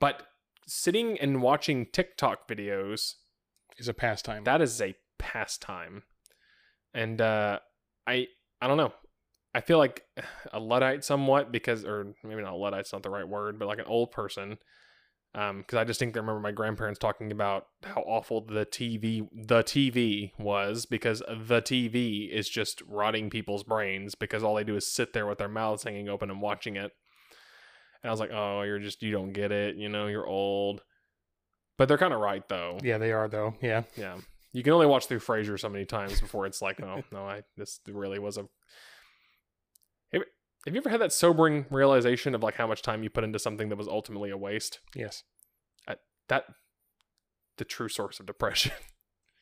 [0.00, 0.22] But
[0.66, 3.14] sitting and watching TikTok videos,
[3.78, 4.44] Is a pastime.
[4.44, 6.04] that is a pastime.
[6.94, 7.58] And uh
[8.06, 8.28] I
[8.62, 8.92] I don't know.
[9.54, 10.04] I feel like
[10.52, 13.86] a Luddite somewhat because or maybe not Luddite's not the right word, but like an
[13.86, 14.58] old person.
[15.36, 20.30] Um, because I distinctly remember my grandparents talking about how awful the TV the TV
[20.38, 25.12] was because the TV is just rotting people's brains because all they do is sit
[25.12, 26.92] there with their mouths hanging open and watching it.
[28.02, 30.82] And I was like, oh, you're just you don't get it, you know, you're old.
[31.78, 32.78] But they're kind of right though.
[32.82, 33.54] yeah, they are though.
[33.60, 33.82] Yeah.
[33.96, 34.18] Yeah.
[34.52, 37.42] You can only watch through Frasier so many times before it's like, oh no, I
[37.56, 38.44] this really was a.
[40.66, 43.38] Have, you ever had that sobering realization of like how much time you put into
[43.38, 44.80] something that was ultimately a waste?
[44.94, 45.22] Yes.
[46.28, 46.44] That
[47.58, 48.72] the true source of depression.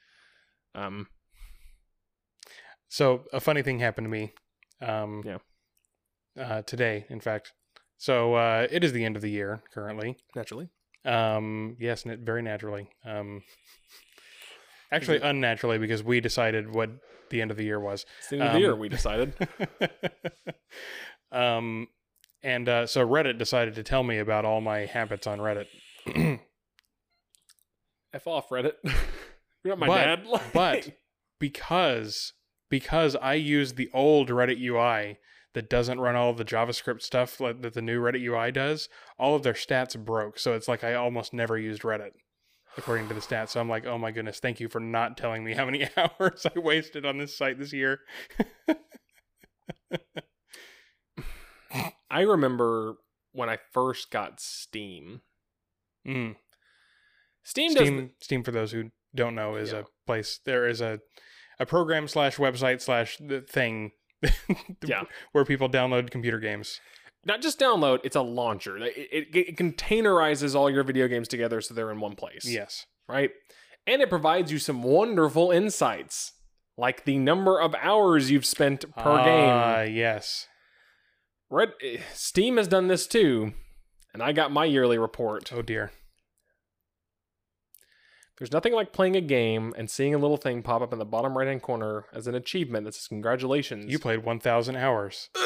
[0.75, 1.07] um.
[2.89, 4.33] So a funny thing happened to me.
[4.81, 5.39] Um, Yeah.
[6.39, 7.53] Uh, today, in fact.
[7.99, 10.16] So uh, it is the end of the year currently.
[10.35, 10.70] Naturally.
[11.05, 12.89] Um, yes, very naturally.
[13.05, 13.43] Um,
[14.91, 16.91] actually, unnaturally because we decided what
[17.33, 18.07] the end of the year was.
[18.20, 18.72] It's the end of the year.
[18.74, 19.35] Um, We decided.
[21.33, 21.89] um,
[22.43, 25.66] and uh, so Reddit decided to tell me about all my habits on Reddit.
[28.14, 28.74] F off Reddit.
[29.64, 30.41] You're not my But- dad.
[30.55, 30.91] but
[31.39, 32.33] because
[32.68, 35.18] because I use the old Reddit UI
[35.55, 39.37] that doesn't run all of the JavaScript stuff that the new Reddit UI does, all
[39.37, 40.39] of their stats broke.
[40.39, 42.12] So it's like I almost never used Reddit
[42.77, 43.51] according to the stats.
[43.51, 46.47] So I'm like, oh my goodness, thank you for not telling me how many hours
[46.55, 48.01] I wasted on this site this year.
[52.11, 52.97] I remember
[53.33, 55.23] when I first got Steam.
[56.07, 56.37] Mm.
[57.45, 59.81] Steam, does Steam, Steam, for those who don't know, is Yeah.
[59.81, 60.39] a place.
[60.45, 61.01] There is a
[61.59, 63.93] a program slash website slash the thing.
[64.85, 65.03] Yeah.
[65.33, 66.81] where people download computer games.
[67.25, 71.61] Not just download it's a launcher it, it, it containerizes all your video games together
[71.61, 72.87] so they're in one place Yes.
[73.09, 73.31] right
[73.87, 76.33] and it provides you some wonderful insights
[76.77, 80.47] like the number of hours you've spent per Ah, game yes.
[81.51, 83.53] Red, eh, steam has done this too
[84.12, 85.93] and i got my yearly report Oh dear.
[88.39, 91.05] there's nothing like playing a game and seeing a little thing pop up in the
[91.05, 95.29] bottom right hand corner as an achievement that says congratulations You played 1,000 hours.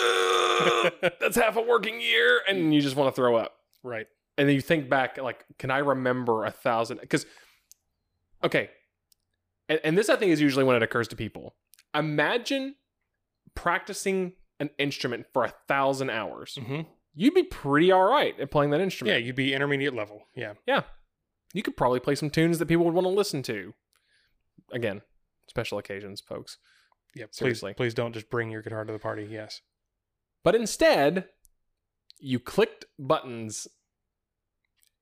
[1.21, 3.53] that's half a working year and you just want to throw up
[3.83, 4.07] Right.
[4.39, 7.27] and then you think back like can i remember a thousand because
[8.45, 8.71] okay
[9.69, 11.55] and, and this i think is usually when it occurs to people
[11.95, 12.75] imagine
[13.55, 16.83] practicing an instrument for a thousand hours hmm
[17.19, 19.19] you'd be pretty all right at playing that instrument.
[19.19, 20.27] Yeah, you'd be intermediate level.
[20.35, 20.53] Yeah.
[20.67, 20.83] Yeah.
[21.55, 23.73] you could probably play some tunes that people would want to listen to
[24.71, 25.01] again
[25.49, 26.59] special occasions folks
[27.15, 27.25] Yeah.
[27.27, 27.73] Please, Seriously.
[27.75, 29.27] please don't just bring your guitar to the party.
[29.31, 29.63] Yes.
[30.47, 31.25] But instead
[32.21, 33.67] you clicked buttons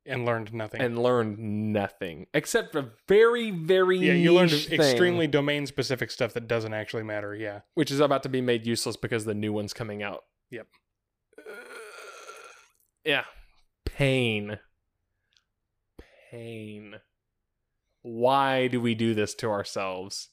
[0.07, 0.81] And learned nothing.
[0.81, 4.81] and learned nothing except for very very yeah, you learned niche thing.
[4.81, 7.35] extremely domain specific stuff that doesn't actually matter.
[7.35, 7.61] Yeah.
[7.75, 10.25] which is about to be made useless because the new one's coming out.
[10.51, 10.67] Yep.
[13.05, 13.25] yeah.
[13.85, 14.59] Pain.
[16.31, 16.95] Pain.
[18.01, 20.31] Why do we do this to ourselves?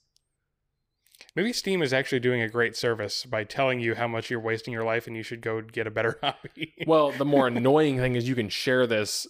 [1.35, 4.73] Maybe Steam is actually doing a great service by telling you how much you're wasting
[4.73, 6.73] your life and you should go get a better hobby.
[6.85, 9.27] Well, the more annoying thing is you can share this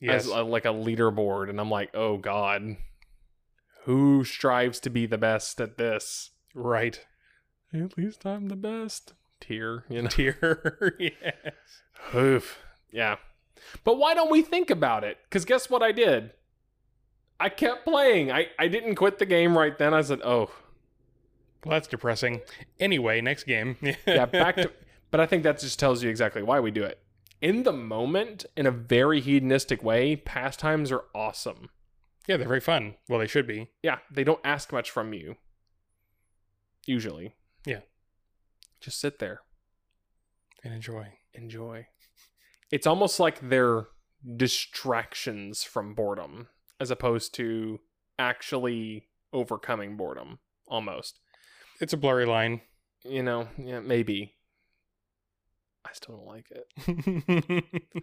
[0.00, 0.24] yes.
[0.24, 2.76] as a, like a leaderboard, and I'm like, oh god,
[3.84, 6.30] who strives to be the best at this?
[6.54, 7.04] right.
[7.72, 9.14] At least I'm the best.
[9.40, 10.08] Tear, you know.
[10.08, 10.94] Tier.
[10.98, 12.14] yes.
[12.14, 12.58] Oof.
[12.92, 13.16] Yeah.
[13.82, 15.18] But why don't we think about it?
[15.24, 16.30] Because guess what I did?
[17.40, 18.30] I kept playing.
[18.30, 19.92] I, I didn't quit the game right then.
[19.92, 20.50] I said, oh,
[21.64, 22.40] Well, that's depressing.
[22.78, 23.76] Anyway, next game.
[24.06, 24.70] yeah, back to.
[25.10, 26.98] But I think that just tells you exactly why we do it.
[27.40, 31.68] in the moment, in a very hedonistic way, pastimes are awesome.
[32.26, 32.94] Yeah, they're very fun.
[33.08, 33.68] Well, they should be.
[33.82, 35.36] Yeah, they don't ask much from you.
[36.86, 37.34] Usually.
[37.66, 37.80] Yeah.
[38.80, 39.40] Just sit there,
[40.62, 41.14] And enjoy.
[41.32, 41.86] enjoy.
[42.70, 43.86] It's almost like they're
[44.36, 46.48] distractions from boredom
[46.80, 47.80] as opposed to
[48.18, 51.20] actually overcoming boredom almost.
[51.80, 52.60] It's a blurry line.
[53.04, 54.34] You know, yeah, maybe.
[55.84, 57.64] I still don't like it.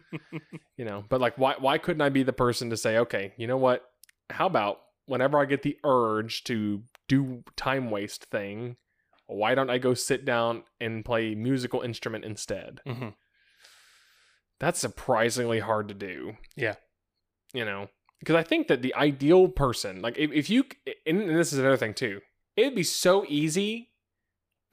[0.77, 3.45] You know, but like why why couldn't I be the person to say, "Okay, you
[3.45, 3.83] know what?
[4.31, 8.77] How about whenever I get the urge to do time waste thing,
[9.27, 13.13] why don't I go sit down and play musical instrument instead?" Mhm.
[14.59, 16.37] That's surprisingly hard to do.
[16.55, 16.75] Yeah.
[17.53, 20.65] You know, because I think that the ideal person, like if, if you,
[21.05, 22.21] and this is another thing too,
[22.55, 23.89] it'd be so easy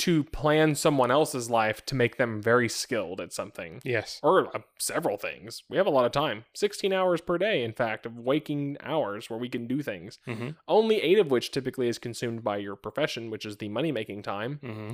[0.01, 4.21] to plan someone else's life to make them very skilled at something Yes.
[4.23, 5.65] or uh, several things.
[5.69, 9.29] We have a lot of time 16 hours per day, in fact, of waking hours
[9.29, 10.21] where we can do things.
[10.29, 10.51] Mm-hmm.
[10.69, 14.23] Only eight of which typically is consumed by your profession, which is the money making
[14.23, 14.61] time.
[14.63, 14.93] Mm-hmm.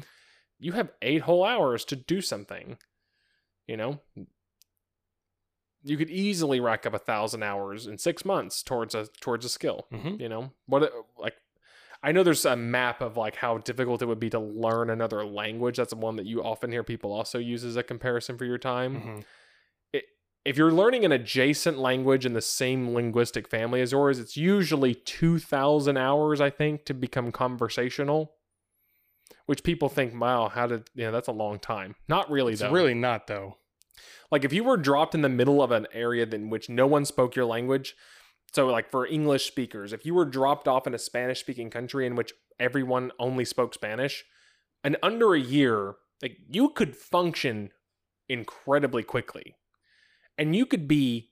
[0.58, 2.78] You have eight whole hours to do something.
[3.66, 4.00] You know,
[5.82, 9.50] you could easily rack up a thousand hours in six months towards a towards a
[9.50, 9.86] skill.
[9.92, 10.20] Mm-hmm.
[10.20, 10.90] You know what?
[11.18, 11.34] Like,
[12.04, 15.24] I know there's a map of like how difficult it would be to learn another
[15.24, 15.78] language.
[15.78, 18.94] That's one that you often hear people also use as a comparison for your time.
[18.94, 19.98] Mm-hmm.
[20.44, 24.94] if you're learning an adjacent language in the same linguistic family as yours, it's usually
[24.94, 28.34] 2,000 hours, I think, to become conversational.
[29.46, 31.96] Which people think, wow, how did, you know, that's a long time.
[32.08, 32.70] Not really, It's though.
[32.70, 33.56] really not though.
[34.30, 37.06] Like if you were dropped in the middle of an area in which no one
[37.06, 37.94] spoke your language,
[38.54, 42.06] so like for English speakers, if you were dropped off in a Spanish speaking country
[42.06, 44.24] in which everyone only spoke Spanish,
[44.84, 47.70] in under a year, like you could function
[48.28, 49.56] incredibly quickly.
[50.38, 51.30] And you could be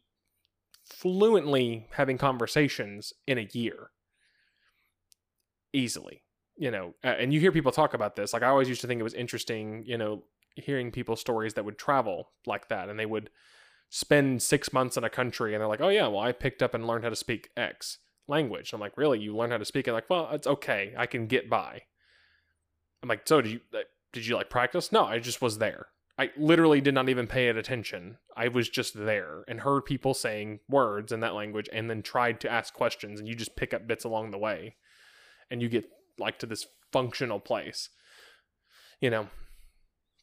[0.84, 3.90] fluently having conversations in a year.
[5.72, 6.22] Easily.
[6.56, 8.32] You know, and you hear people talk about this.
[8.32, 10.24] Like I always used to think it was interesting, you know,
[10.56, 13.30] hearing people's stories that would travel like that and they would
[13.94, 16.72] spend six months in a country and they're like, oh yeah, well I picked up
[16.72, 18.72] and learned how to speak X language.
[18.72, 19.20] I'm like, really?
[19.20, 19.92] You learn how to speak it?
[19.92, 20.94] Like, well, it's okay.
[20.96, 21.82] I can get by.
[23.02, 23.60] I'm like, so did you
[24.14, 24.92] did you like practice?
[24.92, 25.88] No, I just was there.
[26.18, 28.16] I literally did not even pay it attention.
[28.34, 32.40] I was just there and heard people saying words in that language and then tried
[32.40, 34.76] to ask questions and you just pick up bits along the way
[35.50, 35.84] and you get
[36.18, 37.90] like to this functional place.
[39.02, 39.28] You know.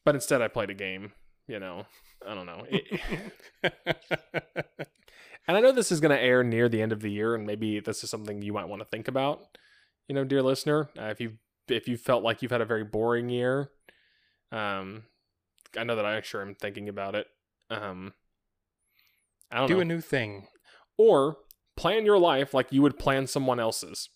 [0.04, 1.12] But instead I played a game,
[1.46, 1.86] you know.
[2.26, 2.66] I don't know.
[5.48, 7.44] And I know this is going to air near the end of the year, and
[7.46, 9.40] maybe this is something you might want to think about,
[10.06, 10.90] you know, dear listener.
[10.96, 13.70] Uh, if you if you felt like you've had a very boring year,
[14.52, 15.04] um,
[15.76, 17.26] I know that I sure am thinking about it.
[17.68, 18.12] Um,
[19.50, 19.80] I don't Do know.
[19.80, 20.46] a new thing.
[20.96, 21.38] or
[21.76, 24.08] plan your life like you would plan someone else's.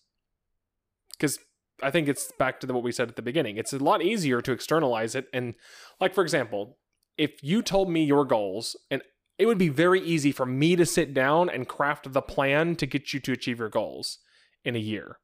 [1.17, 1.39] Because
[1.81, 3.57] I think it's back to the, what we said at the beginning.
[3.57, 5.27] It's a lot easier to externalize it.
[5.33, 5.55] And,
[5.99, 6.77] like, for example,
[7.17, 9.01] if you told me your goals, and
[9.37, 12.85] it would be very easy for me to sit down and craft the plan to
[12.85, 14.19] get you to achieve your goals
[14.63, 15.17] in a year.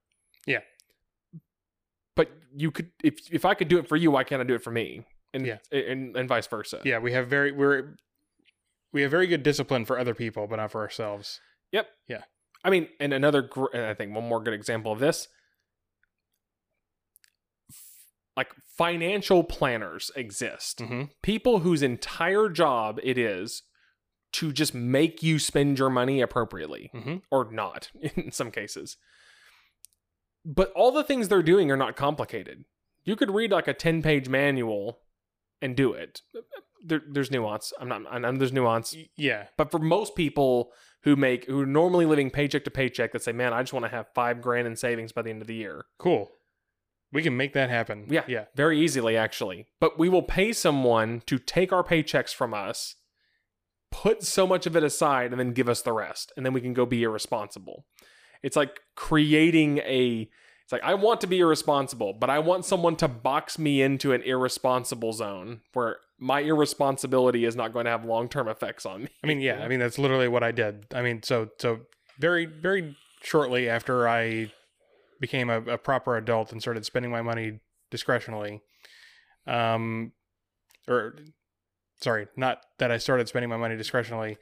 [0.45, 0.59] Yeah.
[2.15, 4.55] But you could, if if I could do it for you, why can't I do
[4.55, 5.05] it for me?
[5.33, 5.57] And Yeah.
[5.71, 6.81] and, and vice versa.
[6.83, 7.95] Yeah, we have very we're
[8.91, 11.39] we have very good discipline for other people, but not for ourselves.
[11.71, 11.87] Yep.
[12.09, 12.23] Yeah.
[12.63, 15.29] I mean, and another, gr- I think one more good example of this,
[18.37, 20.79] like financial planners exist.
[20.79, 21.03] Mm-hmm.
[21.21, 23.63] People whose entire job it is
[24.33, 27.17] to just make you spend your money appropriately Mm-hmm.
[27.29, 28.97] or not in some cases.
[30.45, 32.65] But all the things they're doing are not complicated.
[33.03, 34.99] You could read like a 10 page manual
[35.61, 36.21] and do it.
[36.83, 37.73] There, there's nuance.
[37.79, 38.95] I'm not, I know there's nuance.
[39.15, 40.71] Yeah, But for most people
[41.03, 43.85] who make who are normally living paycheck to paycheck that say, "Man, I just want
[43.85, 46.29] to have 5 grand in savings by the end of the year." cool.
[47.13, 48.07] We can make that happen.
[48.09, 48.23] Yeah.
[48.27, 49.67] yeah, Very easily actually.
[49.79, 52.95] But we will pay someone to take our paychecks from us,
[53.91, 56.61] put so much of it aside and then give us the rest, and then we
[56.61, 57.85] can go be irresponsible.
[58.41, 60.29] It's like creating a
[60.63, 64.13] it's like I want to be irresponsible, but I want someone to box me into
[64.13, 69.09] an irresponsible zone where my irresponsibility is not going to have long-term effects on me.
[69.23, 70.85] I mean, yeah, I mean that's literally what I did.
[70.93, 71.81] I mean, so so
[72.19, 74.53] very very shortly after I
[75.21, 77.61] became a, a proper adult and started spending my money
[77.91, 78.59] discretionally,
[79.47, 80.11] um,
[80.87, 81.15] or
[82.01, 84.37] sorry, not that I started spending my money discretionally,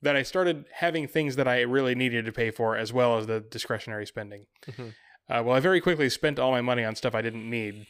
[0.00, 3.26] that I started having things that I really needed to pay for as well as
[3.26, 4.46] the discretionary spending.
[4.66, 4.94] Mhm.
[5.28, 7.86] Uh, well, I very quickly spent all my money on stuff I didn't need,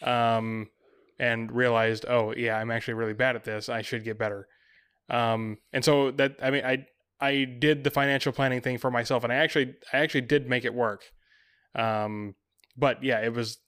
[0.00, 0.70] um,
[1.18, 3.68] and realized, oh yeah, I'm actually really bad at this.
[3.68, 4.48] I should get better.
[5.10, 6.86] Um, and so that I mean, I
[7.20, 10.64] I did the financial planning thing for myself, and I actually I actually did make
[10.64, 11.10] it work.
[11.74, 12.34] Um,
[12.76, 13.58] but yeah, it was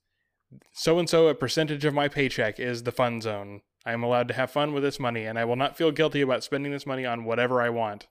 [0.73, 3.61] so and so a percentage of my paycheck is the fun zone.
[3.85, 6.21] I am allowed to have fun with this money, and I will not feel guilty
[6.21, 8.09] about spending this money on whatever I want,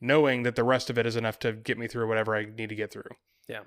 [0.00, 2.70] knowing that the rest of it is enough to get me through whatever I need
[2.70, 3.10] to get through.
[3.48, 3.60] Yeah.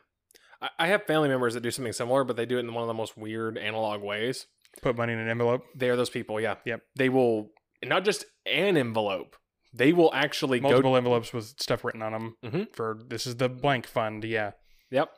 [0.80, 2.88] I have family members that do something similar, but they do it in one of
[2.88, 4.47] the most weird analog ways.
[4.82, 5.64] Put money in an envelope.
[5.76, 6.55] They are those people, yeah.
[6.66, 6.82] Yep.
[6.95, 7.49] They will
[7.86, 9.36] not just an envelope.
[9.72, 10.95] They will actually Multiple go.
[10.95, 12.76] envelopes with stuff written on them Mhm.
[12.76, 14.24] for this is the blank fund.
[14.24, 14.53] Yeah.
[14.89, 15.10] Yep.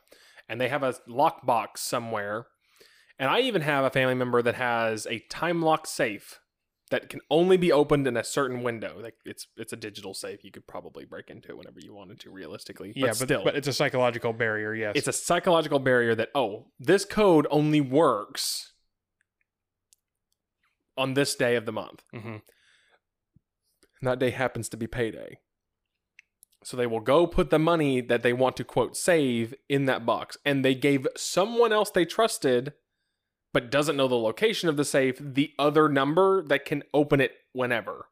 [0.50, 2.48] And they have a lockbox somewhere.
[3.18, 6.40] And I even have a family member that has a time lock safe
[6.90, 9.00] that can only be opened in a certain window.
[9.02, 10.44] Like it's it's a digital safe.
[10.44, 12.94] You could probably break into it whenever you wanted to, realistically.
[12.96, 14.74] yeah, but still, but it's a psychological barrier.
[14.74, 14.94] Yes.
[14.96, 18.74] it's a psychological barrier that oh, this code only works
[20.98, 22.04] on this day of the month.
[22.12, 22.42] hmm And
[24.02, 25.40] that day happens to be payday.
[26.64, 30.06] So they will go put the money that they want to quote save in that
[30.06, 30.38] box.
[30.46, 32.74] And they gave someone else they trusted,
[33.54, 37.32] but doesn't know the location of the safe, the other number that can open it
[37.54, 38.08] whenever.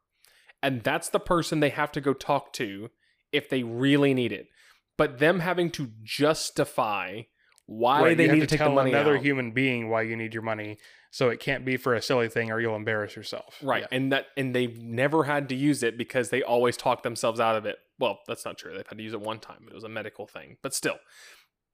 [0.62, 2.90] And that's the person they have to go talk to
[3.32, 4.48] if they really need it.
[4.96, 7.22] But them having to justify
[7.70, 9.22] why Right, they you need to, take tell the money another out.
[9.22, 10.78] human being why you need your money,
[11.10, 13.58] so it can't be for a silly thing or you'll embarrass yourself.
[13.62, 13.82] Right.
[13.82, 13.88] Yeah.
[13.96, 17.56] And that and they've never had to use it because they always talk themselves out
[17.56, 17.76] of it.
[17.98, 18.72] Well, that's not true.
[18.74, 19.66] They've had to use it one time.
[19.68, 20.56] It was a medical thing.
[20.62, 20.96] But still.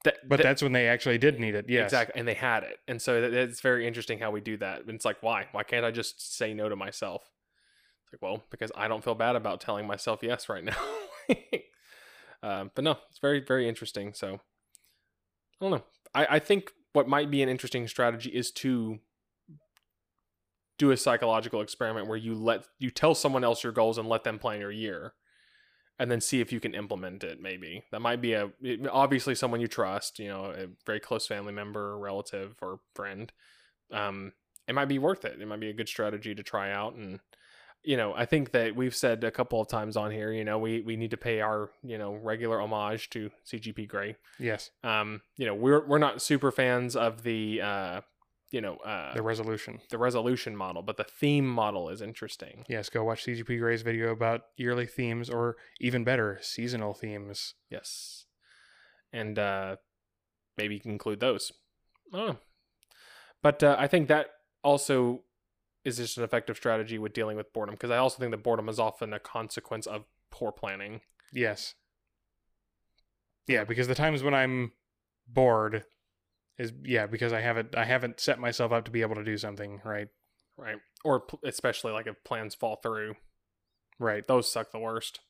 [0.02, 1.66] That, But that- that's when they actually did need it.
[1.68, 2.78] yeah exactly and they had it.
[2.88, 4.80] And so that, it's very interesting how we do that.
[4.80, 5.46] And it's like why?
[5.52, 7.22] Why can't I just say no to myself?
[8.02, 10.76] It's like, well, because I don't feel bad about telling myself yes right now.
[12.42, 14.12] um, but no, it's very very interesting.
[14.12, 14.40] So
[15.60, 15.84] I don't know.
[16.14, 19.00] I, I think what might be an interesting strategy is to
[20.78, 24.24] do a psychological experiment where you let you tell someone else your goals and let
[24.24, 25.14] them plan your year
[25.98, 28.50] and then see if you can implement it maybe that might be a
[28.90, 33.32] obviously someone you trust you know a very close family member relative or friend
[33.92, 34.32] um
[34.66, 37.20] it might be worth it it might be a good strategy to try out and
[37.84, 40.58] you know i think that we've said a couple of times on here you know
[40.58, 44.70] we we need to pay our you know regular homage to cgp grey Yes.
[44.82, 48.00] um you know we're we're not super fans of the uh
[48.50, 49.80] you know uh The resolution.
[49.90, 52.88] the resolution model but the theme model is interesting Yes.
[52.88, 57.54] Go watch CGP Grey's video about yearly themes, or even better, seasonal themes.
[57.70, 58.26] yes
[59.12, 59.76] and uh
[60.56, 61.52] maybe include those
[62.12, 62.36] I
[63.42, 64.26] but uh, i think that
[64.62, 65.22] also
[65.84, 68.68] is just an effective strategy with dealing with boredom because i also think that boredom
[68.68, 71.00] is often a consequence of poor planning
[71.32, 71.74] Yes.
[73.46, 74.72] Yeah, because the times when I'm
[75.26, 75.84] bored
[76.58, 79.36] is yeah because I haven't I haven't set myself up to be able to do
[79.36, 80.08] something right.
[80.56, 83.16] right or pl- especially like if plans fall through
[83.98, 84.26] Right.
[84.26, 85.20] those suck the worst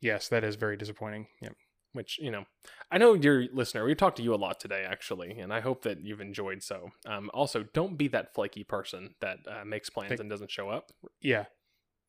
[0.00, 1.28] Yes, that is very disappointing.
[1.40, 1.56] Yep.
[1.96, 2.44] Which you know
[2.92, 5.82] i know your listener we've talked to you a lot today actually and i hope
[5.82, 10.10] that you've enjoyed so um, also don't be that flaky person that uh, makes plans
[10.10, 11.46] Think- and doesn't show up Yeah.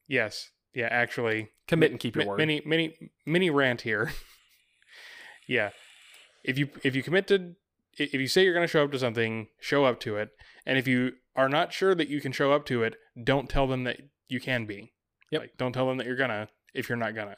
[0.08, 0.52] Yes.
[0.74, 0.88] Yeah.
[0.92, 2.94] Actually, commit and keep your Mi- word Mini mini
[3.26, 4.12] mini rant here.
[5.48, 5.72] yeah.
[6.44, 7.56] If you if you commit to
[7.98, 10.30] if you say you're going to show up to something, show up to it.
[10.66, 13.66] And if you are not sure that you can show up to it, don't tell
[13.68, 13.98] them that
[14.30, 14.94] you can be.
[15.32, 15.42] Yep.
[15.42, 17.36] Like don't tell them that you're gonna if you're not gonna.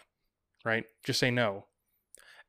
[0.65, 0.83] Right?
[1.03, 1.65] Just say no.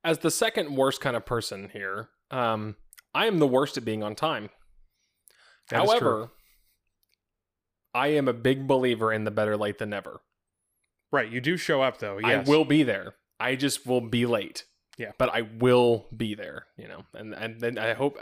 [0.04, 2.76] As the second worst kind of person here um,
[3.14, 4.50] i am the worst at being on time
[5.70, 6.30] That however
[7.94, 10.20] i am a big believer in the better late than never
[11.12, 12.18] Right, you do show up though.
[12.18, 12.46] Yes.
[12.46, 13.14] I will be there.
[13.38, 14.64] I just will be late.
[14.96, 15.12] Yeah.
[15.18, 17.04] But I will be there, you know.
[17.14, 18.18] And and then I hope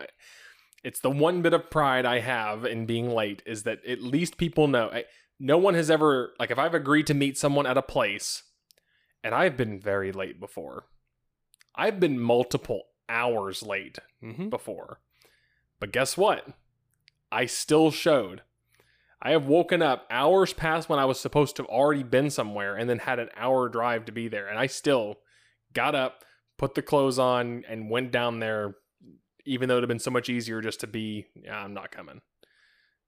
[0.82, 4.38] it's the one bit of pride I have in being late is that at least
[4.38, 4.88] people know.
[4.90, 5.04] I,
[5.38, 8.42] no one has ever like if I've agreed to meet someone at a place
[9.22, 10.84] and I've been very late before.
[11.78, 14.50] I've been multiple hours late Mhm.
[14.50, 15.00] before.
[15.80, 16.46] But guess what?
[17.32, 18.42] I still showed.
[19.22, 22.76] I have woken up hours past when I was supposed to have already been somewhere
[22.76, 24.46] and then had an hour drive to be there.
[24.48, 25.20] And I still
[25.72, 26.24] got up,
[26.56, 28.76] put the clothes on, and went down there,
[29.44, 31.90] even though it would have been so much easier just to be, yeah, I'm not
[31.90, 32.20] coming.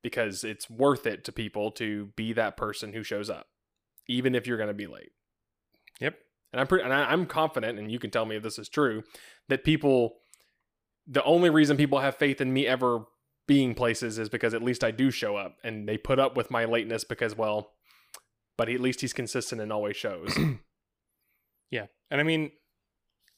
[0.02, 3.48] Because it's worth it to people to be that person who shows up,
[4.06, 5.12] even if you're going to be late.
[6.00, 6.18] Yep.
[6.52, 8.68] And I'm pretty, and I, I'm confident, and you can tell me if this is
[8.68, 9.02] true,
[9.48, 10.16] that people,
[11.06, 13.04] the only reason people have faith in me ever
[13.46, 16.50] being places is because at least I do show up, and they put up with
[16.50, 17.72] my lateness because, well,
[18.58, 20.36] but at least he's consistent and always shows.
[21.70, 21.86] Yeah.
[22.10, 22.50] And I mean,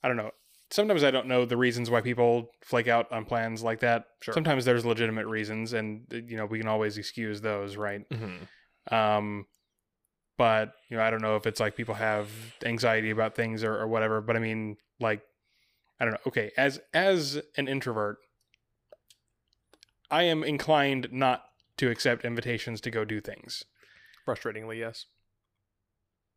[0.02, 0.30] I don't know.
[0.70, 4.06] Sometimes I don't know the reasons why people flake out on plans like that.
[4.22, 4.32] Sure.
[4.32, 8.08] Sometimes there's legitimate reasons and uh, you know, we can always excuse those, right?
[8.08, 8.48] Mhm.
[8.90, 9.44] Um
[10.38, 12.28] but you know, I don't know if it's like people have
[12.64, 14.20] anxiety about things or, or whatever.
[14.20, 15.22] But I mean, like,
[16.00, 16.20] I don't know.
[16.26, 18.18] Okay, as as an introvert,
[20.10, 21.42] I am inclined not
[21.78, 23.64] to accept invitations to go do things,
[24.26, 25.06] Frustratingly, yes.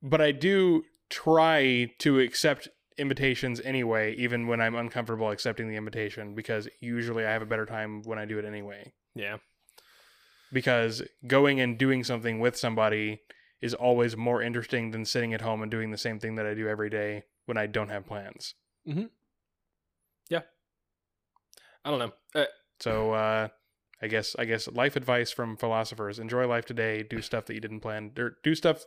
[0.01, 6.33] but I do try to accept invitations anyway, even when I'm uncomfortable accepting the invitation,
[6.35, 8.93] because usually I have a better time when I do it anyway.
[9.13, 9.37] Yeah.
[10.53, 13.19] because going and doing something with somebody
[13.61, 16.53] is always more interesting than sitting at home and doing the same thing that I
[16.53, 18.53] do every day when I don't have plans.
[18.87, 19.05] Mm-hmm.
[20.29, 20.41] Yeah.
[21.83, 22.13] I don't know.
[22.33, 22.45] Uh,
[22.79, 23.47] So uh
[24.01, 27.61] I guess I guess life advice from philosophers: enjoy life today, do stuff that you
[27.61, 28.83] didn't plan, or do stuff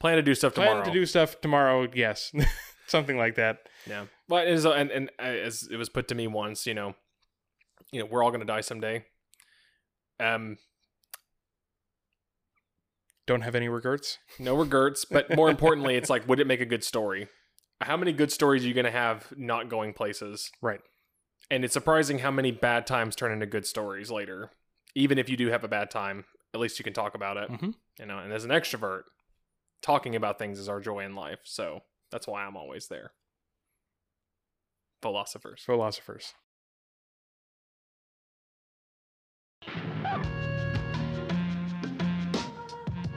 [0.00, 0.82] plan to do stuff tomorrow.
[0.82, 1.88] plan to do stuff tomorrow.
[1.94, 2.32] Yes,
[2.88, 3.68] something like that.
[3.86, 4.06] Yeah.
[4.28, 6.94] But as and and uh, as it was put to me once, you know,
[7.92, 9.04] you know, we're all gonna die someday.
[10.18, 10.58] Um,
[13.26, 14.18] Don't have any regrets.
[14.38, 17.28] no regrets, but more importantly, it's like, would it make a good story?
[17.80, 20.50] How many good stories are you gonna have not going places?
[20.62, 20.80] Right.
[21.50, 24.50] And it's surprising how many bad times turn into good stories later.
[24.94, 27.50] Even if you do have a bad time, at least you can talk about it.
[27.50, 27.74] Mhm.
[27.98, 29.02] You know, and as an extrovert,
[29.82, 31.40] talking about things is our joy in life.
[31.44, 33.12] So that's why I'm always there.
[35.02, 35.62] Philosophers.
[35.64, 36.34] Philosophers.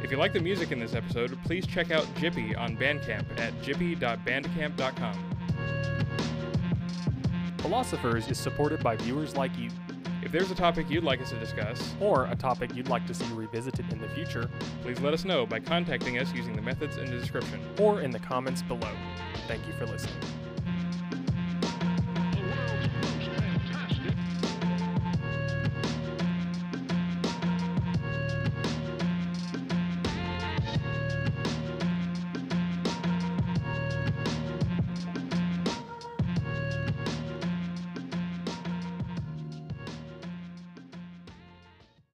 [0.03, 3.53] If you like the music in this episode, please check out Jippy on Bandcamp at
[3.61, 5.37] jippy.bandcamp.com.
[7.59, 9.69] Philosophers is supported by viewers like you,
[10.21, 13.13] If there's a topic you'd like us to discuss, or a topic you'd like to
[13.13, 14.49] see revisited in the future,
[14.81, 17.61] please let us know by contacting us using the methods in the description.
[17.79, 18.91] or in the comments below.
[19.47, 20.46] Thank you for listening.